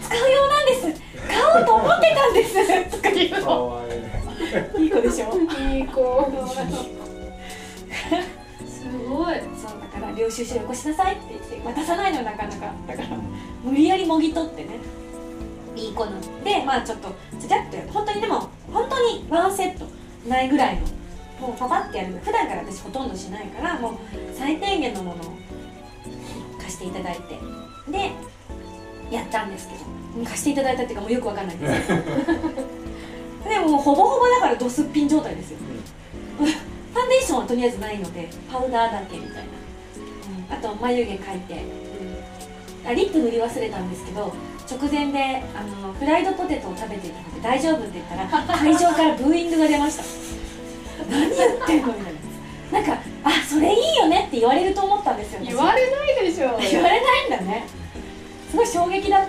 [0.00, 2.54] 使うようなんです買おうと思ってたんです」
[2.96, 3.82] とか言うかのわ
[4.78, 5.34] いい子でしょ。
[5.60, 6.30] いい子。
[8.66, 9.34] すごい。
[9.56, 12.72] そうだから領収書よこしなさいって言って渡さないのなかなか。
[12.86, 13.08] だから
[13.62, 14.78] 無理やりもぎ取ってね。
[15.76, 17.08] いい子なんでまあちょっと
[17.40, 17.88] ちゃっとやる。
[17.90, 19.86] 本当にでも本当にワンセット
[20.28, 20.82] ないぐらいの
[21.48, 22.14] もうパパってやる。
[22.14, 23.92] の普段から私ほとんどしないからもう
[24.34, 25.36] 最低限のものを
[26.58, 27.38] 貸していただいて。
[27.90, 28.12] で
[29.10, 29.98] やったんですけど。
[30.24, 32.02] 貸していただいたっていうかもうよくわかんないんですけど
[33.44, 35.58] でもほぼほぼだからドすっぴん状態ですよ。
[36.38, 41.62] ファンデーションはとりあえずないのでパウダーだけみたいな、うん、あと眉毛描いて、
[42.86, 44.32] あリップ塗り忘れたんですけど
[44.70, 50.04] 直前であのフライドポテトを食べていたので大丈夫って言ったら会場からブーイングが出ました。
[51.10, 52.18] 何言ってんのみたいな。
[52.70, 55.40] なんかあそれいいよねって言われると思ったんですよ。
[55.42, 56.58] 言われないでしょ。
[56.58, 57.66] 言われないんだね。
[58.50, 59.28] すごい衝撃だっ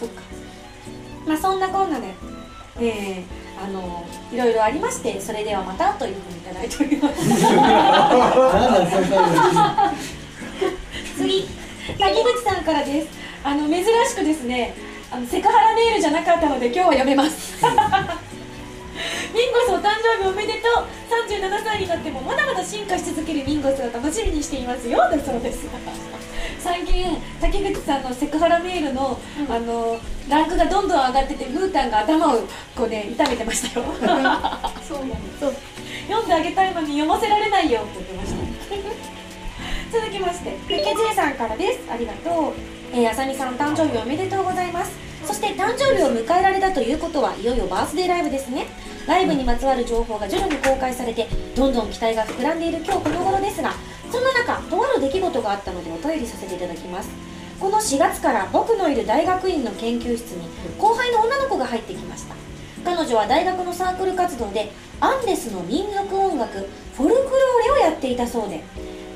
[0.00, 0.22] そっか。
[1.26, 2.14] まあそんなこんなで
[2.80, 7.24] えー、あのいろいろありましてそれではまたというふうにいただいております。
[11.16, 11.48] 次
[11.98, 13.08] 滝口さんからです。
[13.44, 14.74] あの珍しくですね
[15.10, 17.54] あのセクハラメールじゃなかったので今日は読めます
[19.78, 20.86] 誕生日おめでとう。
[21.08, 24.98] 37歳になってもまだまだ進化し続けるミンゴスを楽しみにしていますよ。
[24.98, 25.66] だそうです。
[26.60, 32.40] 最近竹口さんのセクハラメールの,、あのランクがどんどん上がっててムータンが頭を
[32.76, 33.86] こうね痛めてましたよ。
[33.96, 34.08] そう。
[34.08, 34.60] なんだ
[35.40, 35.54] そう
[36.08, 38.38] 読んであげたいのに読ませられないよって言ってました。
[40.00, 41.80] 続きましてペケ J さんからです。
[41.90, 42.52] ありがとう。
[42.92, 45.08] えー、あさみさん誕生日おめでとうございます。
[45.24, 48.66] そして誕生日を迎えられたということはいよいよバースデーライブですね
[49.08, 53.72] ライブにまつわる情報が徐々に公開されてどんどん期待が膨らんでいる今日この頃ですが
[54.12, 57.08] そんな中とある出来事があったのでお便りさせていただきます。
[57.58, 60.46] この4月から僕のいる大学院の研究室に
[60.78, 62.34] 後輩の女の子が入ってきました。
[62.84, 68.62] 彼女は大学のサークル活動でアンデスの民族音楽フォルクローレをやっていたそうで。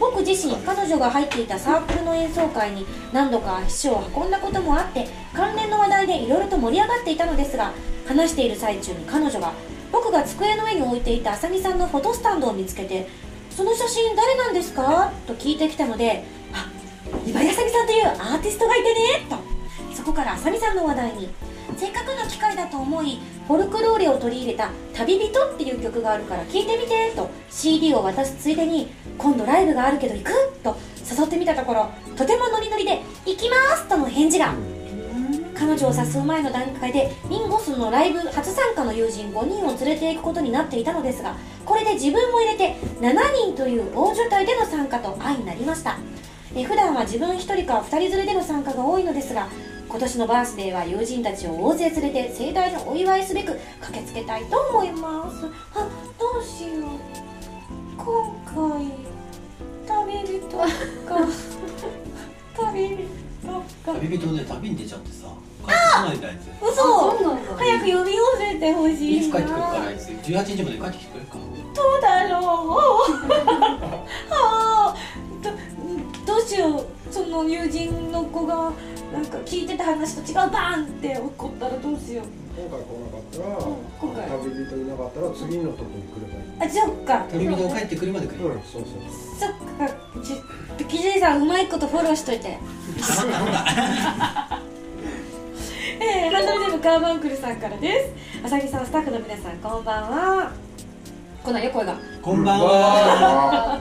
[0.00, 7.72] 僕自身彼女が入っていたサークルの演奏会に何度か足を運んだこともあって関連の話題でいろいろと盛り上がっていたのですが
[8.08, 9.52] 話している最中に彼女が
[9.92, 13.06] 僕が机の上に置いていたあさみさんのフォトスタンドを見つけて
[13.54, 16.66] 「その写真誰なんですか?」と聞いてきたので「あ
[17.26, 19.36] 今井あさみさんというアーティストがいてね」と
[19.94, 21.28] そこからあさみさんの話題に
[21.76, 30.32] せっかくの機会だと思いフォルクローレを取り入れた「旅人」っていう曲があるから聴いてみてと CD を渡すついでに今度ライブがあるけど行く？
[30.62, 30.76] と
[31.18, 34.54] 誘ってみたところとてもノリノリで「行きます!」との返事が
[35.62, 45.98] 彼女を誘う前の段階でミンゴスのライブ初参加の友人5人を連れていくことになっていたのですがこれで自分も入れて7人という大所帯での参加と相なりました。
[46.56, 49.46] え普段は自分1人か2人連れでの参加が多いのですが
[49.88, 55.46] 今年のバースデーは友人たちを大勢連れて盛大なお祝いすべく駆けつけたいと思います。
[55.74, 56.90] あどうしよう。
[57.96, 58.90] 今回
[59.86, 60.66] 旅人か。
[62.56, 63.06] 旅人
[63.86, 63.92] か。
[64.00, 65.28] 旅人で旅に出ちゃってさ
[65.66, 66.20] あいつ
[66.62, 67.54] 嘘そうなんだ。
[67.56, 70.08] 早く読み寄せてほしいいつ帰ってくるかあいつ。
[70.08, 71.36] 18日まで帰ってきてくれるか
[71.74, 72.42] どうだろう。
[74.30, 74.96] ああ
[75.42, 75.50] ど
[76.34, 76.86] どうしよう。
[77.12, 78.72] その友人の子が
[79.12, 80.34] なんか聞いてた話と違う。
[80.50, 82.26] バーンって怒ったらどうしよう。
[82.54, 83.56] 今回来なかったら、
[83.98, 86.34] 今回旅人いなかったら次のとこに来れば
[86.66, 86.70] いい。
[86.70, 87.24] あそっか。
[87.32, 88.90] 旅人が帰ってくるまでくれるうん、そうそう。
[89.40, 89.48] そっ
[89.88, 89.94] か。
[90.22, 90.34] ち
[90.84, 92.58] キジェイさんうまいことフォローしといて
[96.02, 98.44] えー、ハンドルネームカーバンクルさんからです。
[98.44, 100.52] あさぎさんスタッフの皆さんこんばんは。
[101.44, 103.80] こんなんよ声がこんばんは。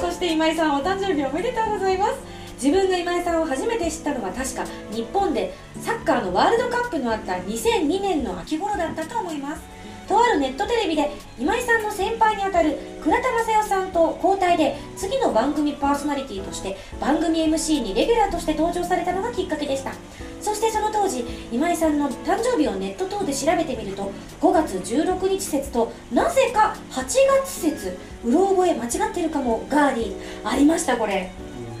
[0.00, 2.14] そして今井さんお誕生日おめでとうございます。
[2.54, 9.62] 自分が今井さんを初めて知ったのは確か日本でサッカーのワールドカップのあった2002年の秋頃だったと思います
[10.10, 19.92] とあるネットテレビで今井さんの先輩にあたる倉田正代さんと交代で次の番組パーソナリティとして番組 MC にレギュラーとして登場されたのがきっかけでした。
[20.40, 27.04] そしてその当時今井さんの誕生日をネット等で調べてみると5月16日説となぜか8
[27.44, 31.30] 月説うろ覚え間違ってるかもガーディありましたこれ。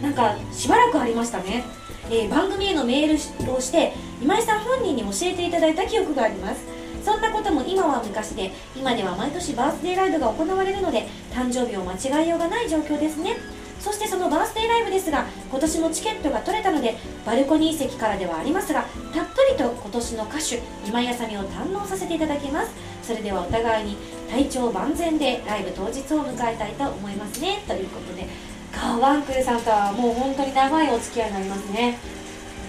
[0.02, 1.64] なんかしばらくありましたね、
[2.10, 6.79] えー番組へのメールをして今井さん本人に教えていただいた記憶があります
[7.10, 13.36] そんなことも今は昔で今では毎年バースデーライブが行われるので誕生日を間違えようがない状況ですね。
[13.80, 16.96] そしてそのバースデーライブですが今年もチケットが取れたので
[17.26, 22.70] バルコニー席からではありますがたっぷりと今年の歌手今井あさみを堪能させていただきます。
[23.02, 23.96] それではお互いに
[24.30, 27.64] 体調万全でライブ当日を迎えたいと思いますね。
[27.66, 28.28] ということで
[28.70, 31.98] カーワンクルさんとはもう本当に長いお付き合いになりますね。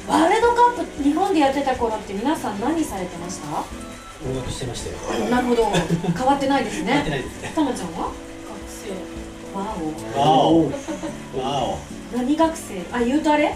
[0.08, 3.91] ワールドカップ日本でやってた頃って皆さん何されてました？
[4.26, 5.30] 音楽してましたよ。
[5.30, 5.66] なるほど。
[6.16, 7.52] 変わってないですやってねないですね。
[7.56, 8.12] たまちゃんは？
[8.12, 8.14] 学
[8.68, 8.92] 生。
[9.58, 9.76] わわ
[10.54, 10.70] お。
[11.40, 11.42] お。
[11.44, 11.78] わお。
[12.16, 12.82] 何学生？
[12.92, 13.56] あ言うとあれ？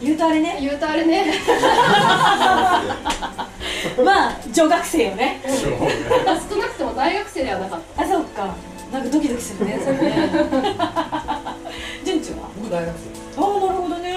[0.00, 0.58] 言うとあれね。
[0.60, 1.32] 言うとあれね。
[4.04, 5.40] まあ女学生よね。
[5.46, 8.54] 少なくとも大学生ではなかっあそっか。
[8.92, 10.30] なんかドキドキするねそれね。
[12.04, 12.48] 順調は？
[12.60, 12.94] 僕大学
[13.36, 13.42] 生。
[13.42, 14.16] ああなるほどね。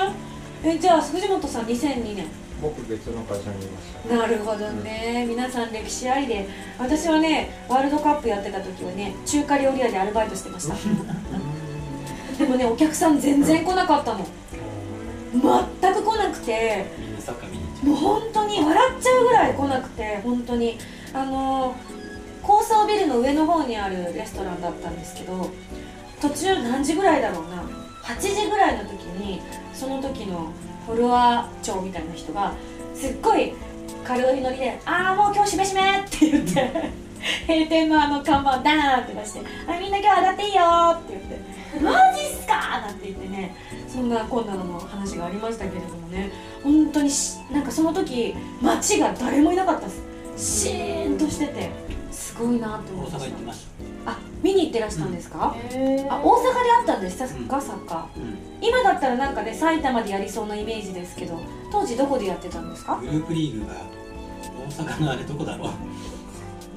[0.64, 2.26] えじゃあ藤本さん2002年
[2.66, 4.16] 僕別の会社にいました。
[4.18, 6.48] なるほどね、皆さん歴史ありで。
[6.80, 10.76] 私はねワールドカップやってた時はね中華料理屋でアルバイトしてました。
[12.38, 14.26] でもねお客さん全然来なかったの
[15.34, 16.86] 全く来なくて。
[17.84, 20.78] もう本当に笑っちゃうぐらい来なくて本当に。
[21.14, 21.96] あのー
[22.48, 25.50] 高層ビルの上の方にあるレストランだったんですけど
[26.22, 27.64] 途中何時ぐらいだろうな。
[28.04, 29.42] 8時ぐらいの時に
[29.74, 30.52] その時の
[30.86, 32.54] フォロワー長みたいな人が
[32.94, 33.54] すっごい
[34.04, 36.92] 軽いノリで「ああもう今日しめしめ」って言って
[37.48, 40.64] 閉店のあの看板ダーンって出して「あみんな今日上がっていいよ」
[40.98, 42.82] って言ってマジっすか？
[42.86, 43.56] なんて言ってね
[43.88, 46.32] そんなこんなのも話がありましたけれどもね
[46.64, 47.10] 本当に
[47.52, 50.04] なんかその時街が誰もいなかったです。
[50.38, 51.70] シーンとしてて
[52.12, 53.95] すごいなって思いました。
[54.06, 57.18] あ見に行ってらしたんですか、へあ大阪であったんです。
[57.18, 57.30] か、うん。
[57.62, 58.38] サッカーうん。
[58.62, 61.40] 今だったらなんかね埼玉でやりそうなイメージですけど
[61.72, 62.98] 当時どこでやってたんですか？
[62.98, 63.74] グループリーグが
[64.68, 65.70] 大阪のあれどこだろ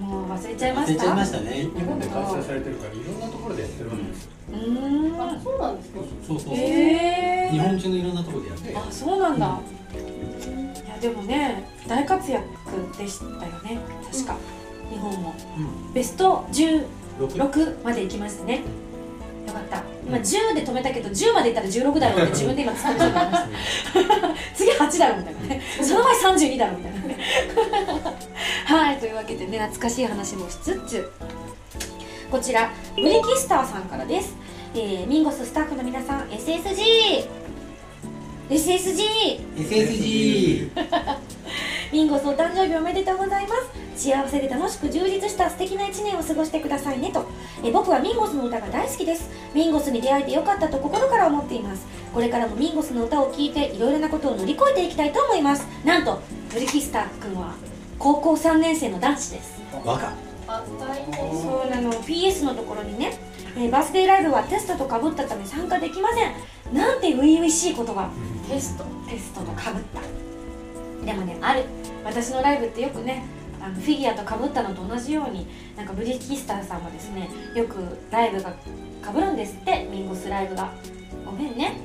[0.01, 1.41] うもう忘れちゃいました忘れちゃいました？
[1.41, 4.31] ね日本で開催されてるからいろんなところでやってるんですよ。
[4.51, 5.21] うーん。
[5.21, 5.99] あそうなんですか？
[6.27, 8.79] そうそうそう、へ日本中のいろんなところでやってる。
[8.79, 12.45] あそうなんだ、いやでもね大活躍
[12.97, 13.31] でしたよ
[13.63, 13.79] ね。
[14.11, 14.37] 確か、
[14.91, 15.35] 日本も。
[15.57, 15.61] う
[15.91, 15.93] ん。
[15.93, 16.87] ベスト16
[17.27, 18.63] 6まで行きましたね。
[19.47, 19.83] よかった。
[20.07, 23.49] 今10で止めたけど10までいったら16だろうって自分で今突っ込んじゃいました。
[24.55, 25.63] 次8だろみたいなね。
[25.83, 27.19] その前32だろみたいなね。
[28.65, 31.11] はいというわけでね懐かしい話もしつつ。
[32.31, 34.37] こちらブリキスターさんからです、
[34.75, 37.27] えーミンゴススタッフの皆さん SSG
[38.49, 40.71] SSG SSG
[41.93, 43.55] ミンゴスお誕生日おめでとうございま
[43.97, 44.07] す。
[44.09, 47.25] 幸せで楽しく充実した素敵な一年を過ごしてくださいねと。
[47.65, 49.31] え僕はミンゴスの歌が大好きです。
[49.55, 51.87] ミンゴスに出会えてよかったと心から思っています。
[52.15, 55.67] これからもミンゴスの歌を聴いていろいろなことを乗り越えていきたいと思います。
[55.85, 56.21] なんと
[56.53, 57.55] ブリキスター君は
[57.99, 59.61] 高校3年生の男子です。
[59.85, 60.13] 若
[61.43, 61.93] そうなの。
[61.93, 63.19] PS のところにね、
[63.57, 66.33] えーバースデーライブはテストとかぶったため参加できません。
[66.75, 68.11] なんて初々しい言葉
[68.49, 70.01] テストテストとかぶった。
[71.07, 71.65] でもねある。
[72.05, 73.25] 私のライブってよくね
[73.61, 77.77] あのフィギュアとかぶったのと同じようになんかブリキスターさんもですねよく
[78.11, 78.55] ライブが
[79.03, 80.73] かぶるんですってミンゴスライブが。
[81.25, 81.77] ごめんね。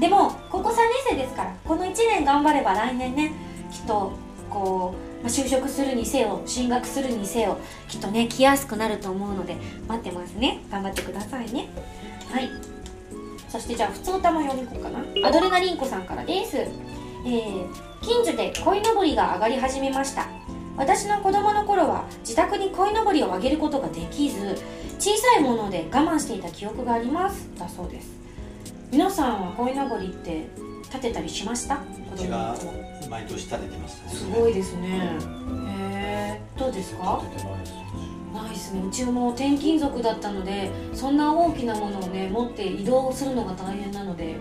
[0.00, 0.76] でも高校3年
[1.10, 3.32] 生ですからこの1年頑張れば来年ね
[3.70, 4.12] きっと
[4.48, 9.56] こう、ま、就職するにせよ進学するにせよきっとね来やすくなると思うので
[9.88, 10.64] 待ってますね。
[10.70, 11.68] 頑張ってくださいね。
[12.30, 12.71] はい。
[13.52, 15.28] そしてじゃあ普通歌も読みこうかな。
[15.28, 16.56] アドレナリンコさんからです。
[16.56, 17.66] えー
[18.02, 20.26] 近所で鯉のぼりが上がり始めました。
[20.76, 24.56] 私の子供の頃は自宅に鯉のぼりを上げることができず
[24.98, 27.48] 小さいもので我慢していた記憶があります。
[27.56, 28.10] だそうです。
[28.90, 30.46] 皆さんは鯉のぼりって
[30.84, 31.76] 立てたりしました？
[31.76, 32.72] 子供の頃。
[33.08, 34.14] 毎年立ててましたね。
[34.14, 35.16] すごいですね。
[35.78, 37.22] へえどうですか？
[38.32, 38.82] ないですね。
[38.86, 44.36] うちも転勤族だったのでそんな大きなものをね持って移動するのが大変なので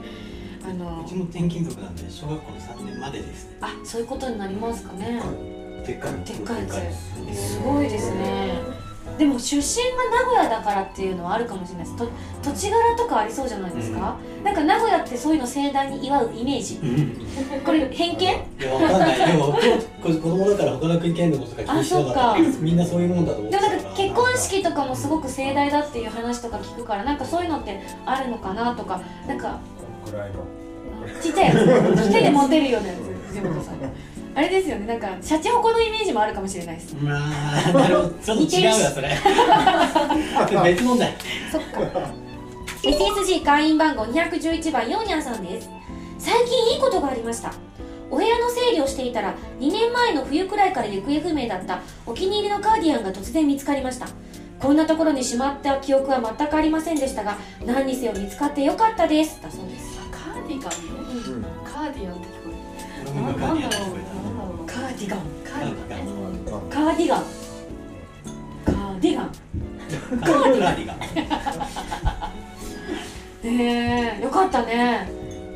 [0.64, 3.58] あのうちも転勤族なんで小学校の3年までですね。
[3.62, 5.22] あそういうことになりますかね。
[5.86, 6.14] でっかい。
[6.24, 6.76] でっかいやつ
[7.26, 7.54] です。
[7.54, 8.82] すごいですね。
[9.18, 11.98] でも出身が名古屋だからっていうのはあるかもしれないです。
[11.98, 12.08] と
[12.44, 16.76] 土地柄とかありそうじゃないですか、なんか名古屋ってそういうの盛大に祝うイメージ。
[16.76, 17.62] うん。
[17.64, 18.22] これ偏見？
[18.22, 19.32] いやわかんない。
[19.32, 19.60] でもこ
[20.04, 22.40] 子供だから他の国県のこととか気にしなかった。
[22.60, 23.81] みんなそういうもんだと思ってでもなんか
[24.12, 30.46] 結婚式とかもすごく盛大だっていう話とか聞くからなんかそういうのってあるのかなとかなんかこのくらいの。
[31.22, 32.98] ちっちゃいやつ手で持てるようなやつ
[33.30, 33.72] 藤本さ。
[33.72, 33.76] ん
[34.34, 36.96] あれですよねなんかシャチホコのイメージもあるかもしれないです。
[36.96, 38.10] まあなるほど。
[38.10, 39.10] ちょっと違うよそれ。
[40.64, 41.14] 別問題。
[41.52, 41.80] そっか。
[42.84, 45.70] SSG 会員番号211番ヨーニャンさんです。
[46.22, 47.52] 最近いいことがありました
[48.12, 54.08] お部屋の整理をしていたら2年前の冬くらいから行方不明だったお気に入りのカーディアンが突然見つかりました。
[54.60, 60.00] こんなところにしまった記憶は全くありませんでしたが何にせよ見つかってよかったですだそうです。
[60.12, 60.78] カーディガンね
[61.28, 61.44] うん。
[61.66, 63.16] カーディアンって聞こえる。
[63.16, 64.66] ななんだろう。
[64.68, 67.08] カーディアン聞こえカーディガン。
[67.08, 67.22] カーディガン。
[67.22, 67.26] ね
[68.66, 69.32] カーディガン。
[70.22, 70.62] カーディガン。
[70.62, 71.00] たカーディガン。
[73.58, 74.24] ねえ。
[74.24, 75.10] よかったね。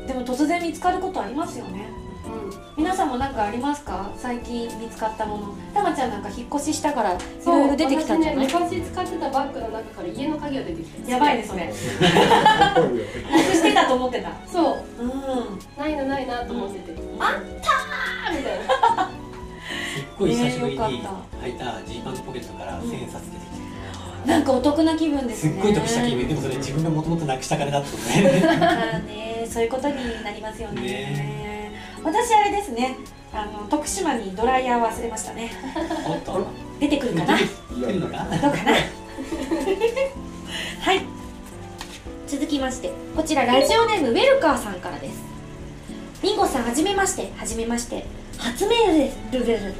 [0.08, 1.86] でも突然見つかることありますよね。
[1.90, 1.95] うん
[2.76, 4.10] 皆さんも何かありますか？
[4.18, 5.54] 最近見つかったもの。
[5.72, 11.66] たまちゃんなんか引っ越ししたからいそうろいろ出てきたんじゃない、私ね昔使ってたバッグの中から家の鍵が出てきたやばいねそれ。
[11.66, 11.78] なく
[13.54, 14.30] してたと思ってた。
[14.46, 15.02] そう。
[15.02, 15.58] うん。
[15.78, 19.10] ないなないなと思ってて、あったーみたいな。
[19.96, 24.28] すっごい久しぶりに履いたジーパンのポケットから千円札出てきて。
[24.30, 26.28] なんかお得な気分ですすねっごい得した気分。
[26.28, 28.42] でもそれ自分がもともとなくした金だったことね。
[28.60, 30.82] あ あねそういうことになりますよね。
[30.82, 31.65] ね
[32.02, 32.96] 私あれですね。
[33.32, 35.50] あの徳島にドライヤー忘れましたね。
[36.80, 37.36] 出てくるかな？
[37.36, 37.40] 来
[37.92, 38.24] るのか？
[38.24, 38.72] どうかな？
[40.80, 41.00] はい。
[42.26, 45.22] 続きましてこちらラジオネームウェルカーさんからです。
[46.22, 47.30] ミンゴさんはじめまして。
[47.36, 48.04] はじめまして。
[48.38, 49.18] 初メールです。
[49.32, 49.74] ルルル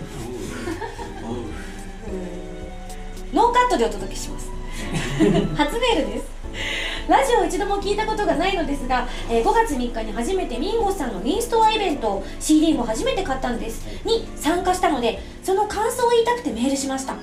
[3.32, 4.50] ノーカットでお届けします。
[5.56, 6.35] 初メールです
[7.08, 13.86] ラジオを一度も聞いたことがないのですが、えー5月3日に初めてミンゴさんのインストアイベント CD も初めて買ったんです。
[14.04, 17.14] に参加したのでその感想を言いたくてメールしました。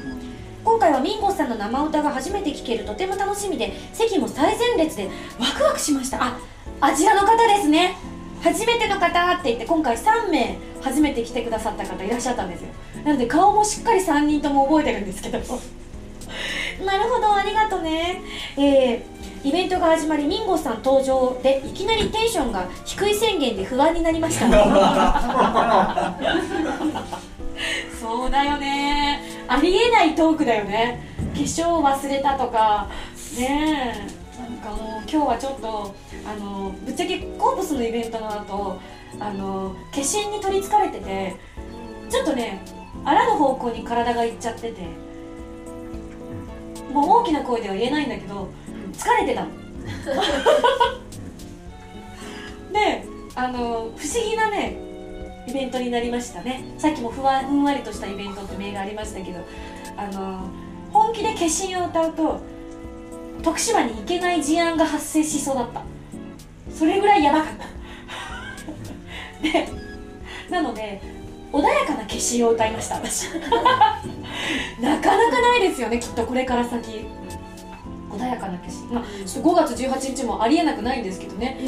[0.63, 6.23] 今回はミンゴスさんの生歌が初めて聴けるとても楽しみで席も最前列でワクワクしました。
[6.23, 6.37] あ
[6.79, 7.95] あちらの方ですね。
[8.41, 12.67] 初めての方って言って今回3名初めて来てくださった方いらっしゃったんですよ。
[13.03, 15.39] なので顔もしっかり3人とも覚えてるんですけど
[16.85, 18.21] なるほどありがとね。
[18.57, 19.12] えー、
[19.43, 24.47] イベントが始まりミンゴさん登場でいきなりテンションが低い宣言で不安になりました。
[27.99, 29.21] そうだよね。
[29.49, 31.13] ありえないトークだよね。
[31.33, 32.87] 化粧を忘れたとか。
[33.37, 33.93] ね
[34.39, 34.41] え。
[34.41, 35.93] なんかもう今日はちょっと
[36.25, 38.79] あのぶっちゃけコープスのイベントの後
[39.19, 41.35] あの化身に取りつかれてて
[42.09, 42.63] ちょっとね
[43.03, 44.87] あらぬ方向に体がいっちゃってて。
[46.93, 48.49] もう大きな声では言えないんだけど
[48.93, 49.49] 疲れてたの。
[52.71, 53.91] であの不思
[54.23, 54.77] 議なね
[55.47, 56.63] イベントになりましたね。
[56.77, 59.39] さっきもふわふんわりとしたイベントってメールありましたけど
[59.97, 60.47] あの
[60.91, 62.39] 本気で化身を歌うと
[63.43, 65.81] 徳島に行けない事案が発生しそうだった。
[66.73, 67.65] それぐらいやばかった。
[69.43, 69.67] で
[70.49, 71.01] なので
[71.51, 73.27] 穏やかな化身を歌いました私。
[74.81, 77.05] なかなかないですよねきっとこれから先。
[78.23, 81.57] 穏やかな化身まあちょっと5月18日もありえなくないんですけどね。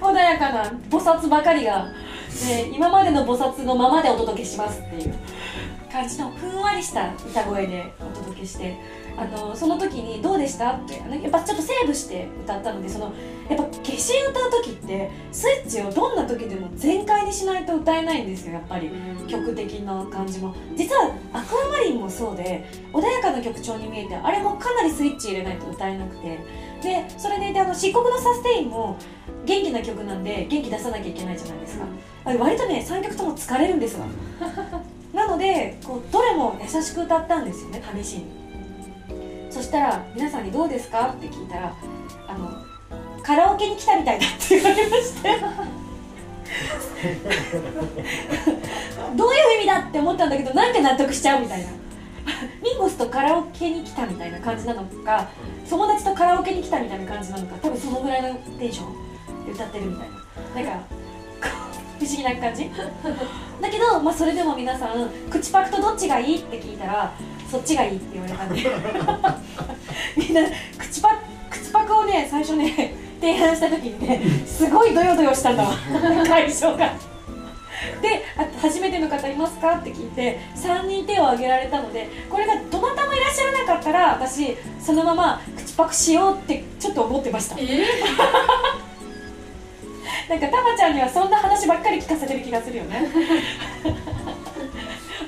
[0.00, 1.86] 穏やかな菩薩ばかりが、
[2.46, 5.14] ね、今までの菩薩のままでお届けしますっていう
[5.90, 8.76] 感じのふんわりした歌声でお届けして
[9.16, 13.12] あのその時に「どうでした?」ってやっぱちょっとセーブして歌ったのでその
[13.48, 13.86] やっぱ化身
[14.30, 18.90] 歌う時ってスイッチをどんな時でも全開にしないと歌えないんですよやっぱり。
[19.28, 20.54] 曲的な感じも。
[20.76, 26.38] 実はアクアマリンもそうで穏やかな曲調に見えてあれもかなりスイッチ入れないと歌えなくて。
[26.84, 28.98] でそれでであの漆黒のサステインも
[29.46, 31.86] 元気な曲なんで元気出さなきゃいけないじゃないですか、
[32.26, 34.06] あれ割とね3曲とも疲れるんですわ。
[35.14, 38.26] なのでこうどれも優しく歌ったんですよね試しに。
[39.50, 41.72] そしたら皆さんに「どうですか?」って聞いたら
[42.26, 42.50] あの
[43.24, 45.30] カラオケに来たみたいだって言われまして。
[49.16, 51.66] どういう意味だって思ったんだけどなんか納得しちゃうみたいな。
[52.62, 55.28] ミンゴスとカラオケに来たみたいな感じなのか
[55.68, 60.08] 友達とカラオケに来たみたいな感じなのか多分そのぐらいのテンションで歌ってるみたい
[60.54, 60.62] な。
[60.62, 60.86] なんか
[61.98, 62.70] 不思議な感じ。
[63.60, 67.12] だけど、まあ、それでも皆さん口パクとどっちがいいって聞いたら
[67.50, 68.62] そっちがいいって言われたんで。
[70.16, 70.42] みんな
[70.78, 71.08] 口パ
[71.54, 75.70] 口パクをね最初ね 提案した時にねすごいドヨドヨしたんだわ
[76.26, 76.92] 会場が。
[78.00, 87.56] であ初めての方いますかって聞いて3人手を挙げられたのでこれがどなたもいらっしゃらなかったら私そのまま口パクしようってちょっと思ってました。
[87.58, 87.84] えー、
[90.30, 93.06] なんかたまちゃんにはそんな話ばっかり聞かせてる気がするよね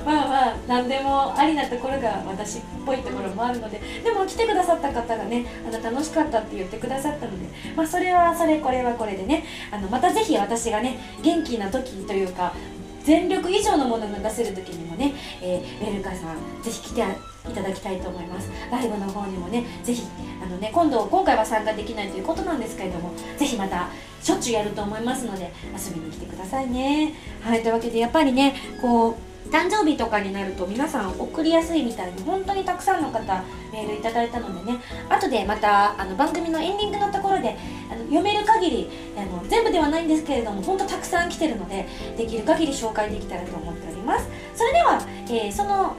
[0.07, 12.55] まあまあ何でもありなところが私っぽいところもあるのででも来てくださった方がねあの楽しかったって言ってくださったのでまあそれはそれこれはこれでねあのまたぜひ私がね元気な時というか
[13.03, 17.01] 全力以上のものが出せる時にもね、えー、ベルカさんぜひ来て
[17.49, 18.51] いただきたいと思います。
[18.71, 20.03] ライブの方にもねぜひ
[20.43, 23.89] あのね今度今回は参加できないということなんですけれどもぜひまた
[24.23, 27.15] しょっちゅうやると思いますので遊びに来てくださいね。
[27.43, 34.79] はいというわけでやっぱりねこう誕生日とかになると皆さん送りやすいみたいに本当にたくさんの方メールいただいたのでね。
[35.09, 37.57] 後でまたあの番組のエンディングのところで
[37.91, 41.87] あの読める限りあの全部ではないんですけれども本当たくさん来てるので
[42.17, 44.29] できる限り紹介できたらと思っております。
[44.55, 45.97] それでは、えーその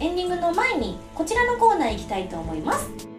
[0.00, 3.11] エンディングの前にこちらのコーナー行きたいと思います。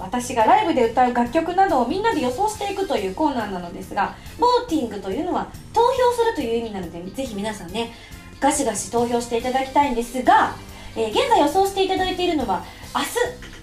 [0.00, 7.92] 私がライブで歌う楽曲などをみんなで予想していくというコーナーなのですがボーティングというのは投票するという意味なのでぜひ皆さんね
[8.40, 10.54] ガシガシ投票していただきたいんですが、
[10.96, 12.64] えー現在予想していただいているのは
[12.94, 13.06] 明日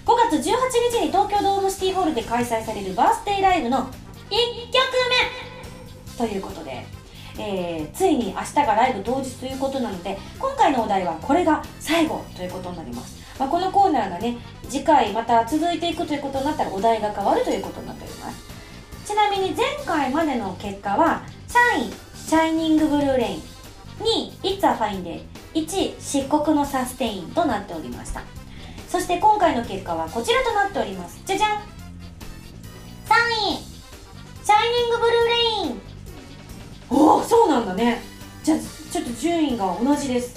[0.04, 0.54] 5月18
[0.92, 3.92] 日に東京ドームシティホールで開催されるバースデーライブの1曲
[6.18, 6.86] 目ということで、
[7.38, 14.36] えーついに明日がライブ当日ということなので今回のお題はこれが最後ということになります、まあ、このコーナーがね
[14.68, 18.44] 次回また続いていくということになったらお題が変わるということになっております。
[19.06, 21.22] ちなみに前回までの結果は
[21.76, 23.34] 3位「シャイニングブルーレイ。
[23.34, 23.42] ン」
[24.00, 25.22] 2位「It's a Fine Day」
[25.54, 28.22] 1位「漆黒のサステイン」となっておりました。
[28.88, 31.20] そして今回の結果はこちらとなっております。
[31.24, 31.50] じゃじゃん。
[31.50, 31.62] 3位
[34.44, 35.32] シャイニングブルーレ
[35.68, 35.72] イ。
[35.72, 35.80] ン
[36.90, 38.02] おおそうなんだね。
[38.42, 38.58] じゃあ
[38.92, 40.36] ちょっと順位が同じです、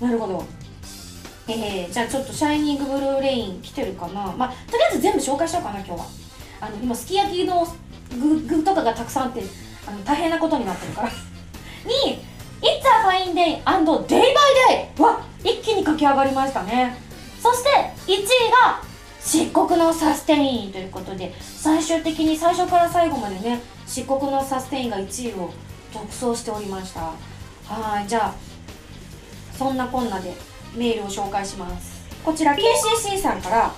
[0.00, 0.44] なるほど
[1.52, 4.32] えー、じゃあちょっとシャイニングブルーレイン来てるかな。
[4.36, 6.06] まあとりあえず全部紹介しようかな今日は。
[6.60, 7.66] あの今すき焼きの
[8.10, 9.42] 具具とかがたくさんあって
[9.86, 11.08] あの大変なことになってるから。
[11.84, 12.18] 2位
[12.60, 15.02] It's a fine day and day by day!
[15.02, 16.96] は一気に駆け上がりましたね。
[17.42, 17.70] そして
[18.06, 18.82] 1位が
[19.22, 25.50] 漆黒のサステインということで最終的に最初から最後までね漆黒のサステインが1位を
[25.92, 27.00] 独走しておりました。
[27.00, 28.34] はいじゃあ
[29.56, 30.49] そんなこんなで。
[30.74, 32.00] メールを紹介します。
[32.24, 33.74] こちら KCC さんから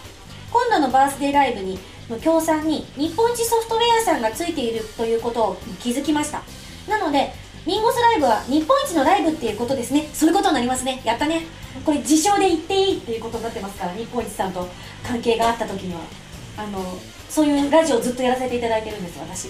[0.50, 1.78] 今度のバースデーライブに
[2.10, 6.42] の協賛に日本一ソフトウェアさんがついているということを気づきました。
[6.88, 7.32] なので
[7.64, 10.08] ミンゴスライブは日本一のライブっていうことですね。
[10.12, 11.00] そういうことになりますね。
[11.04, 11.46] やったね。
[11.84, 14.68] これ自称で言っていいっていうことになってますから日本一さんと
[15.06, 16.00] 関係があった時には。
[16.56, 16.84] あの
[17.30, 19.48] そういうラジオをずっとやらせていただいてるんです私、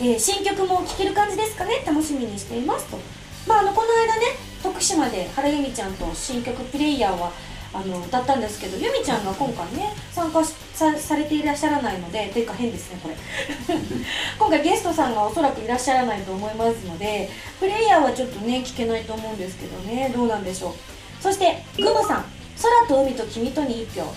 [0.00, 1.82] えー新曲も聴ける感じですかね。
[1.84, 2.98] 楽しみにしていますと。
[3.46, 7.32] まああのこの間ね徳島で原由美ちゃんと新曲「プレイヤーは
[7.74, 13.16] あの歌ったんですけど由美ちゃんが今回ね参加しさされていらっしゃらないのでというか変ですねこれ。
[14.38, 20.74] 今回ゲストさんがおそらくいらっしゃらないと思いますのでプレイヤーはちょっとね聞けないと思うんですけどねどうなんでしょう。
[21.22, 22.24] そしてグムさん
[22.60, 24.12] 「空と海と君とに一票」ん？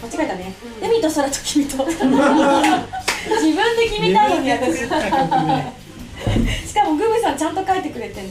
[0.00, 1.84] 間違えたね、海と空と君と。
[1.84, 4.86] 自分で決めたのに私
[6.66, 8.28] しかもグムさんちゃんと書いてくれてる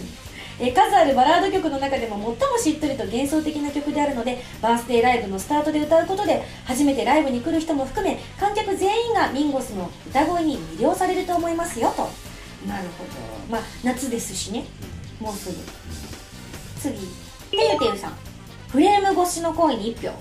[0.60, 12.10] えー数あるバラード曲の中でも最もしっとりと幻想的な曲であるのでバースデーライブのスタートで歌うことで初めてライブに来る人も含め観客全員がミンゴスの歌声に魅了されると思いますよと。
[12.68, 13.12] なるほど。
[13.52, 14.66] まあ夏ですしね。
[15.20, 15.56] もうすぐ。
[16.80, 16.98] 次。
[16.98, 17.08] て
[17.52, 18.14] ゆてゆさん。
[18.70, 20.16] フレーム越しの声に1票。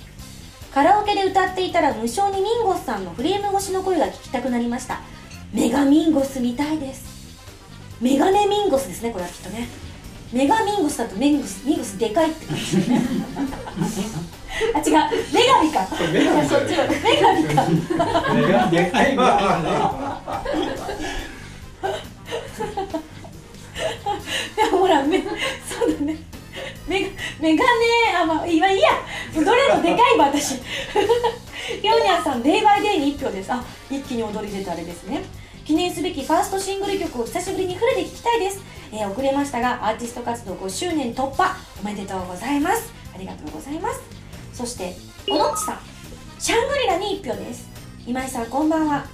[0.72, 5.00] カラオケで歌っていたら無償にミンゴスさんのフレーム越しの声が聞きたくなりました。
[5.52, 7.15] メガミンゴスみたいです
[8.00, 9.68] メガネミンゴスですねこれはきっとね。
[10.32, 13.00] メガミンゴスだとメンゴスミンゴスでかいって感じですね。
[14.74, 14.84] あ違う。
[15.32, 15.86] メガミか。
[15.86, 17.62] そっちはメガミか。
[18.28, 19.22] これがでかいんだ
[24.56, 25.28] でもほらめそ
[25.86, 26.16] うだね。
[26.88, 27.08] メガ
[27.40, 27.70] メガネ
[28.20, 28.90] あまあいいわいいや。
[29.34, 30.56] どれもでかいわ私。
[31.82, 33.52] ヨニャンさんデイバイデイに1票です。
[33.52, 35.22] あ一気に踊り出たあれですね
[35.66, 38.62] 記念すべきファーストシングル曲を久しぶりにフルで聴きたいです、
[38.92, 42.92] えー遅れましたがアーティスト活動5周年突破おめでとうございます。
[43.12, 44.00] ありがとうございます。
[44.52, 44.94] そして
[45.28, 45.78] おのっちさん。
[46.38, 47.68] シャングリラに1票です。
[48.06, 49.06] 今井さんこんばんは。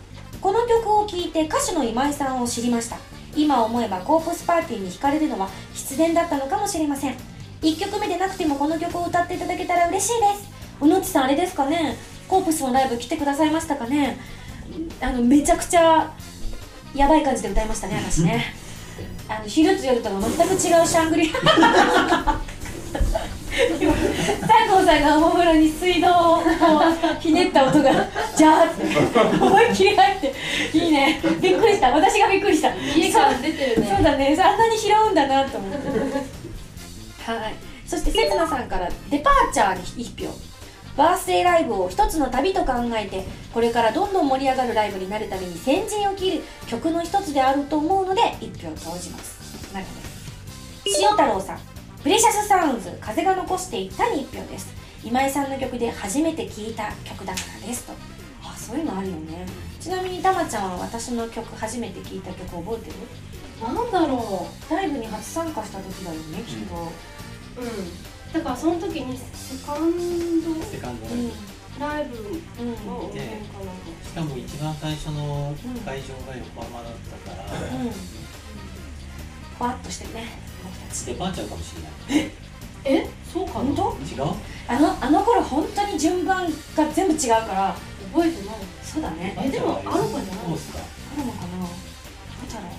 [0.42, 2.98] この曲を聴いて歌手の今井さんを知りました。
[3.34, 7.16] 今思えばコープスパーティーに惹かれるのは必然だったのかもしれません。
[7.62, 10.50] 1曲目でなくてもこの曲を歌っていただけたら嬉しいです。
[10.82, 11.96] おのっちさんあれですかね。
[12.28, 14.18] コープスのライブ来てくださいましたかね。
[15.00, 16.12] あのめちゃくちゃ
[16.94, 18.54] やばい感じで歌いましたね 私ね。
[19.28, 21.38] あの昼と夜とは全く違うシャングリラ。
[23.80, 26.42] 今西郷さんがおもむろに水道を
[27.20, 27.90] ひねった音が
[28.36, 30.34] ジャーって思いっきり入って
[30.72, 31.20] いいね。
[31.40, 31.90] びっくりした。
[31.90, 32.74] 私がびっくりした。
[32.74, 33.92] 家から出てるね。
[33.94, 34.36] そうだね。
[34.40, 35.88] あんなに拾うんだなと思って。
[37.30, 37.54] はい。
[37.86, 40.34] そしてせつなさんからデパーチャーに1票
[40.96, 49.72] バースデーライブを一つの旅と考えてこれからどんどん盛り上がるライブになるために先陣を切る曲の一つであると思うので1票投じます。
[49.72, 50.00] なるほど。
[51.00, 51.60] 塩太郎さん。
[52.02, 54.74] プレシャスサウンズ風が残していったに1票です。
[55.04, 57.92] 今井さんの曲で初めて聴いた曲だからですと。
[58.42, 59.46] あそういうのあるよね。
[59.80, 62.96] ちなみにたまちゃんは私の曲初めて聴いた曲覚えてる？
[63.62, 67.68] なんだろライブに初参加した時だよねきっと、ううん
[68.32, 69.92] だからその時にセカン
[70.64, 71.30] セカンドうん
[71.78, 72.36] ドライブうん
[72.74, 75.54] しかも一番最初の
[75.84, 76.92] 会場が横浜だっ
[77.24, 77.44] たから、
[77.76, 77.90] うん。
[77.90, 80.28] ふわっとしてるね。
[80.64, 81.88] 僕たちデパーチャーかもしれな
[82.22, 82.30] い。
[82.84, 83.08] え？
[83.32, 83.64] そうかな？
[83.74, 83.96] 本当？
[84.04, 84.32] 違う？
[84.68, 86.44] あのあの頃本当に順番
[86.76, 87.74] が全部違うから。
[88.12, 88.56] 覚えてない。
[88.82, 89.34] そうだね。
[89.38, 90.44] えでもアロマじゃない？
[90.44, 90.54] アロ
[91.24, 91.58] マかな？
[91.58, 92.70] どうだろう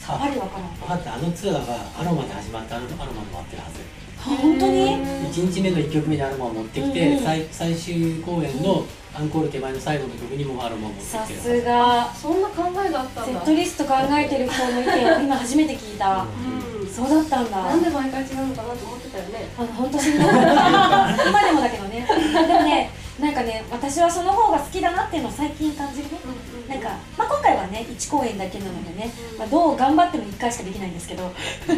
[0.00, 0.68] さっりわからん。
[0.74, 1.14] 分かった。
[1.14, 3.80] あのツアーがアロマで始まってアロマで回ってるはず。
[3.80, 4.96] あ本当に
[5.30, 7.24] ？1日目の1曲目でアロマを持ってきて、うんうん。
[7.24, 11.34] 最最終公演のアンコール手前の最後の曲にもアロマを持ってさきて。
[11.34, 12.12] るすが。
[12.14, 13.32] そんな考えがあったんだ。
[13.32, 16.26] セットリスト考えてる人の意見を今初めて聞いた。
[16.82, 16.88] うん。
[16.88, 17.62] そうだったんだ。
[17.62, 19.48] なんで毎回違うのかなと思ってたよね。
[19.56, 20.28] あの本当知りたい
[21.28, 22.06] 今でもだけどね。
[22.08, 22.90] でもね
[23.20, 26.18] なんかね私はその方が好きだなっていうのを最近感じるね。
[26.68, 31.32] なんか、まあ、今回はね1公演だけなのでね、まあ、どう頑張っても1回しかできないんですけど。
[31.66, 31.74] で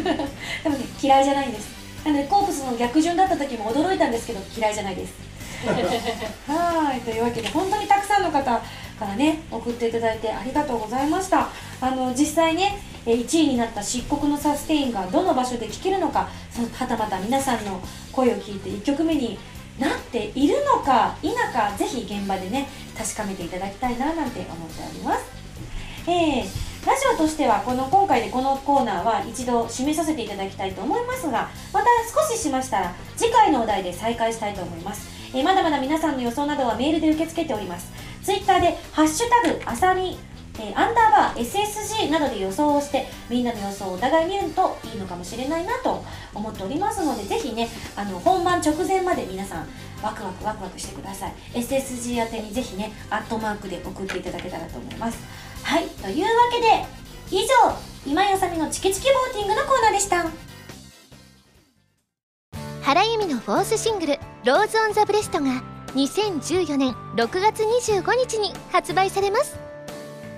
[0.69, 5.13] もね嫌いじゃないんですなのでコープスの逆順だった時も驚いたんですけど嫌いじゃないです。
[6.47, 8.61] はいというわけで本当にたくさんの方か
[9.01, 11.49] らね送っていただいてありがとうございました。
[11.79, 17.79] あの実際ねえー1位になった漆黒のサステインがどの場所で聴けるのかそのはたまた皆さんの
[18.11, 19.37] 声を聞いて1曲目に
[19.79, 25.25] なっているのか否かぜひ現場でね確かめていただきたいななんて思っております。
[26.07, 31.85] えーラジオとしてはこの今回でこのコーナーは一度締めさせていただきたいと思いますがまた
[32.27, 37.91] 少ししましたら次回のお題で再開したいと思います、えーまだまだ皆さんの予想などはメールで受け付けております。
[38.21, 40.17] ツイッターで「ハッシュタグあさみ」
[40.59, 46.03] えーアンダーバー SSG などで予想をしてみんなの予想をお互い見るといいのかもしれないなと
[46.33, 49.67] 思っておりますのでぜひねあの本番直前まで皆さん
[50.03, 51.33] ワクワクワクワクしてください。
[51.53, 55.19] SSG 宛てにぜひねアットマークで送っていただけたらと思います。
[55.63, 56.85] はいというわけで
[57.29, 57.47] 以上
[58.05, 60.25] 今井麻美のチキチキボーティングのコーナーでした。
[62.83, 65.63] 原由美のフォースシングル「ローズ・オン・ザ・ブレスト」が
[65.95, 69.55] 2014年6月25日に発売されます。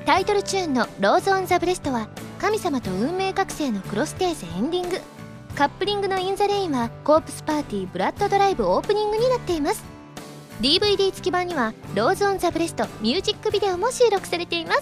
[0.05, 2.09] タイトルチューンの「Rose on the breast」は
[2.39, 5.01] 神様と運命覚醒のクロステーゼエンディング。
[5.55, 9.83] カップリングの「In the Rain」はコープスパーティーブラッドドライブオープニングになっています。
[10.61, 14.81] DVD 付き版には「Rose on the breast」ミュージックビデオも収録されています。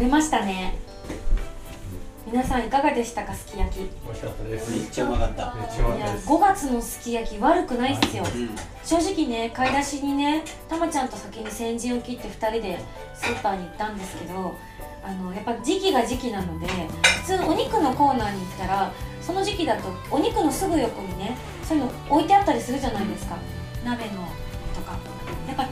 [0.00, 0.74] べましたね。
[2.26, 3.82] 皆さんいかがでしたかすき焼き？
[3.82, 4.70] い美味しかったです。
[4.70, 5.54] めっちゃうまかった。
[5.54, 6.28] めっちゃうまかったやです。
[6.28, 8.24] 5月のすき焼き悪くないっすよ。
[8.24, 8.50] うん。
[8.84, 12.78] 正直ね買い出しにねたまちゃんと先に先陣を切って2人で
[13.14, 14.54] スーパーに行ったんですけど
[15.04, 16.66] あのやっぱ時期が時期なので
[17.24, 23.36] 普通お肉のコーナーに行ったらその時期だとお肉のすぐ横にねそういうの置いてあったりするじゃないですか。
[23.84, 24.10] 鍋の
[24.74, 24.98] とか。
[25.48, 25.68] やっぱ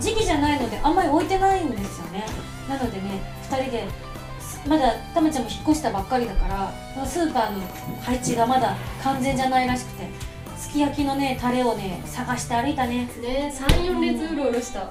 [0.00, 2.26] 時期じゃないのであんまり置いてないんですよね
[2.72, 3.20] なのでね
[3.50, 3.84] 2人で
[4.40, 6.72] すまだたまちゃんも引っ越したばっかりだから
[7.06, 7.60] スーパーの
[8.00, 10.08] 配置がまだ完全じゃないらしくて
[10.56, 13.06] すき焼きのねタレをね探して歩いたね。
[13.20, 14.90] ね34列うろうろした。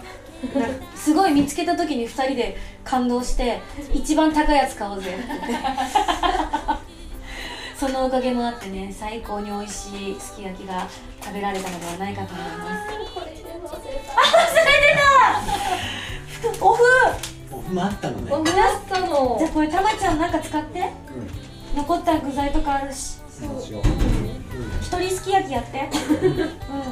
[0.96, 3.62] すごい見つけた時に2人で感動して
[3.94, 5.24] 一番高いやつ買おうぜって。
[5.28, 5.48] 言って
[7.78, 10.88] そのおかげもあってね最高に美味しいすき焼きが
[11.20, 12.90] 食べられたのではないかと思います。
[13.16, 14.02] これで混ぜ
[16.60, 17.41] オフオフ
[17.72, 18.32] もあったのね。
[18.32, 19.36] た僕やったの。
[19.40, 20.90] じゃあこれたまちゃんなんか使って。
[21.76, 23.18] 残った具材とかあるし。
[23.44, 23.58] う。
[23.58, 23.62] ん。
[23.62, 23.82] しよう
[24.82, 25.90] 一人すき焼きやって、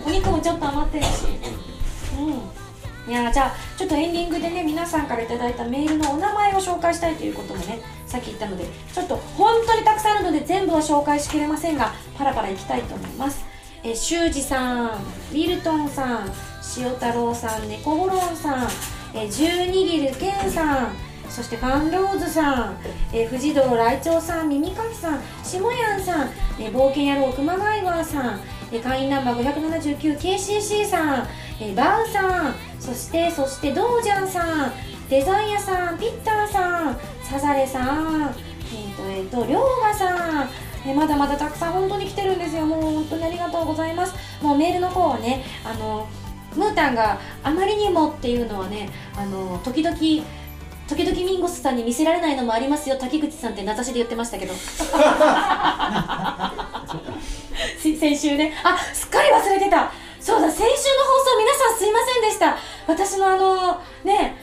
[0.06, 1.26] うん、お肉もちょっと余ってるし。
[2.18, 2.60] うん。
[3.10, 13.44] いやーじゃあちょっとエンディングでね皆さんからいただいたメールのお名前を紹介したいということもねさっき言ったのでちょっと本当にたくさんあるので全部は紹介しきれませんがパラパラいきたいと思います。
[13.84, 16.32] えー修二さんウィルトンさん
[16.78, 18.68] 塩太郎さん猫ゴロンさん
[19.14, 20.96] えー十二ギルケンさん
[21.30, 22.78] そしてファンローズさん、
[23.14, 26.30] えー、藤堂来長さん耳かきさん下やんさん、
[26.60, 28.40] えー冒険野郎熊谷川さん、
[28.72, 31.28] えー会員ナンバー 579KCC さん、
[31.60, 34.72] えーバウさんそしてそしてドージャンさん
[35.10, 38.36] デザイアさんピッターさんサザレさん
[38.72, 40.50] えっ、とえっ、と龍馬さん
[40.86, 42.66] えまだまだたくさん本当に来てるんですよ。
[42.66, 44.14] もう本当にありがとうございます。
[44.42, 46.08] もうメールの方はねあの
[46.56, 52.98] ムータンがあまりにもっていうのはねあの時々時々ミンゴスさんに見せられないのもありますよ。
[52.98, 54.54] 滝口さんって名指しで言ってましたけど。
[57.80, 58.54] し 先週ね。
[58.64, 59.92] あすっかり忘れてた。
[60.20, 62.58] そうだ先週の放送皆さんすいませんでした。
[62.88, 64.36] 私のあのね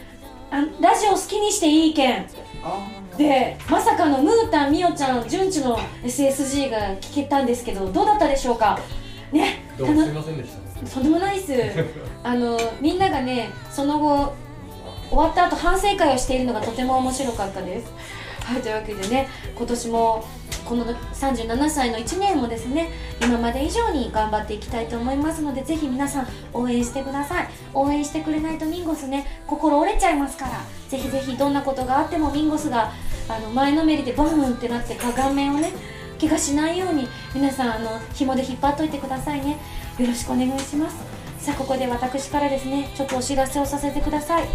[0.50, 2.26] あラジオ好きにしていい意見
[3.18, 8.78] でまさかのムータンみおちゃん順次の SSG が聞けたんですけどどうだったでしょうか？
[9.32, 9.64] ね。
[9.76, 11.52] どうもすいませんでしたとんでもないっす。
[12.22, 14.34] あのみんながねその後
[15.08, 17.92] 終わった後反省会をしているのがとても面白かったです。
[18.44, 20.24] はいというわけでね今年も
[20.64, 27.48] この37歳の1年もですね今まで以上に頑張っていきたいと思いますのでぜひ皆さん応援してください。
[27.74, 32.92] 応援してくれないとミンゴスね心折れちゃいますからぜひぜひどんなことがあってもミンゴスが
[33.28, 35.72] あの前のめりでボーンってなって顔面をね
[36.20, 39.58] 怪我しないように皆さんあの紐で引っ張っといてくださいね。
[39.98, 40.96] よろしくお願いします。
[41.38, 44.48] さあここで私からですねちょっとお知らせをさせてください。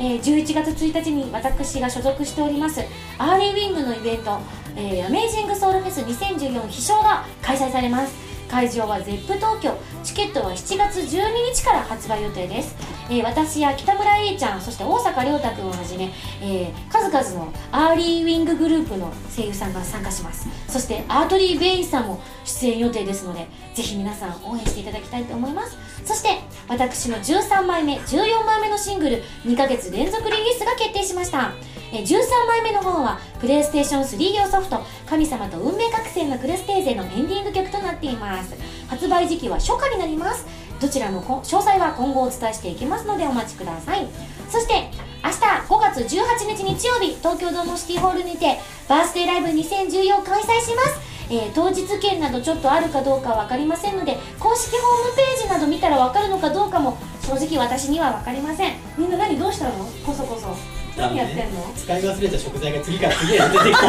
[0.00, 2.80] えー11月1日に私が所属しております
[3.18, 4.38] アーリーウィングのイベント、
[4.74, 8.31] えーアメイジングソウルフェス2014秘書が開催されます。
[8.52, 9.74] 会場は Zepp 東京。
[10.04, 12.76] チケットは7月12日から発売予定です、
[13.08, 20.46] えー私や北村 A ちゃんそして逢坂良太君をはじめ、えー数々のアーリーウィンググループの声優さんが参加します。
[20.68, 25.78] そしてアートリー・ベインさんも出演予定ですのでぜひ皆さん応援していただきたいと思います。
[26.04, 31.52] そして私の13枚目14枚目のシングル2ヶ月連続リリースが決定しました。
[31.92, 38.54] え13枚目の方はプレイステーション3用ソフト「神様と運命覚醒のクロステーゼ」のエンディング曲となっています。
[38.88, 40.46] 発売時期は初夏になります。
[40.80, 44.06] どちらのこ詳細は今後お伝えしていきますのでお待ちください。
[44.50, 44.90] そして
[45.22, 45.36] 明日
[45.68, 51.11] 5月18日日曜日東京ドームシティホールにてバースデーライブ2014開催します。
[51.30, 58.74] えー当日券などちょっとあるかどうか分かりませんので公式ホームページなど見たら分かるのかどうかも正直私には分かりません。
[58.98, 59.72] みんな何どうしたの？
[60.04, 60.54] こそこそ。
[61.00, 61.72] 何やってんの？
[61.76, 63.78] 使い忘れた食材が次から次へと出てきた。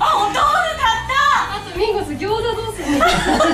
[0.00, 1.56] あお豆腐買った！
[1.56, 3.04] あとミンゴス餃子どうするの？
[3.04, 3.46] そう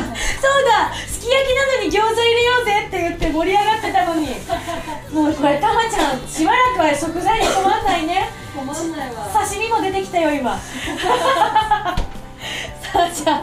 [0.64, 0.94] だ。
[1.08, 4.28] すき焼きなのに餃子入れようぜって言って盛り上がってたのに。
[5.10, 8.28] もうこれたまちゃんしばらくは食材に困んないね。
[8.54, 9.26] 困んないわ。
[9.32, 10.58] 刺身も出てきたよ今。
[12.92, 13.42] さあじゃあ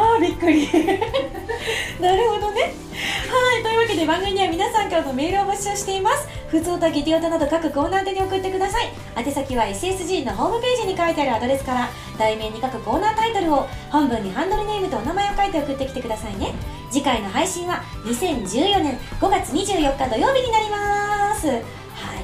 [0.00, 0.66] あーびっくり。
[2.00, 2.62] なるほどね。
[2.62, 6.26] はいというわけで番組では皆さんからのメールを募集しています。
[6.48, 8.90] 普通とゲテオタなど各コーナー宛に送ってください。
[9.16, 11.88] 宛先は SSG のホームページに書いてあるアドレスから
[12.18, 16.54] 題名に書くコーナータイトルを本文にハンドルネームとお名前を書いて送ってきてくださいね。
[16.90, 21.79] 次回の配信は2014年5月24日土曜日になります。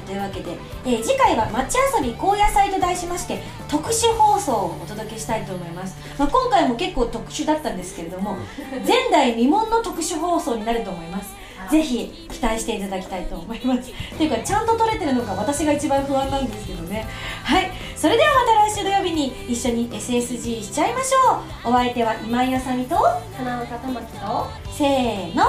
[0.07, 8.37] というわけで、えー次回は街遊び高野菜と題しまして特殊放送をお届けしたいと思います、まあ、今回も結構特殊だったんですけれども
[8.87, 11.35] 前代未聞の特殊放送になると思います。
[11.69, 13.91] ぜひ期待していただきたいと思います。
[13.91, 17.05] っていうかちゃんと撮れてるのか私が一番不安なんですけどね。
[17.43, 17.69] はい。
[17.95, 21.71] それではまた来週土曜日に一緒に SSG しちゃいましょう。
[21.71, 22.95] お相手は今井あさみと
[23.35, 25.43] 花岡玉木とせーの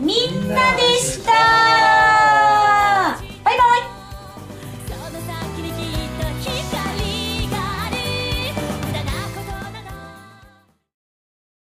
[0.00, 1.32] みんなでした。
[3.44, 3.99] バイバイ。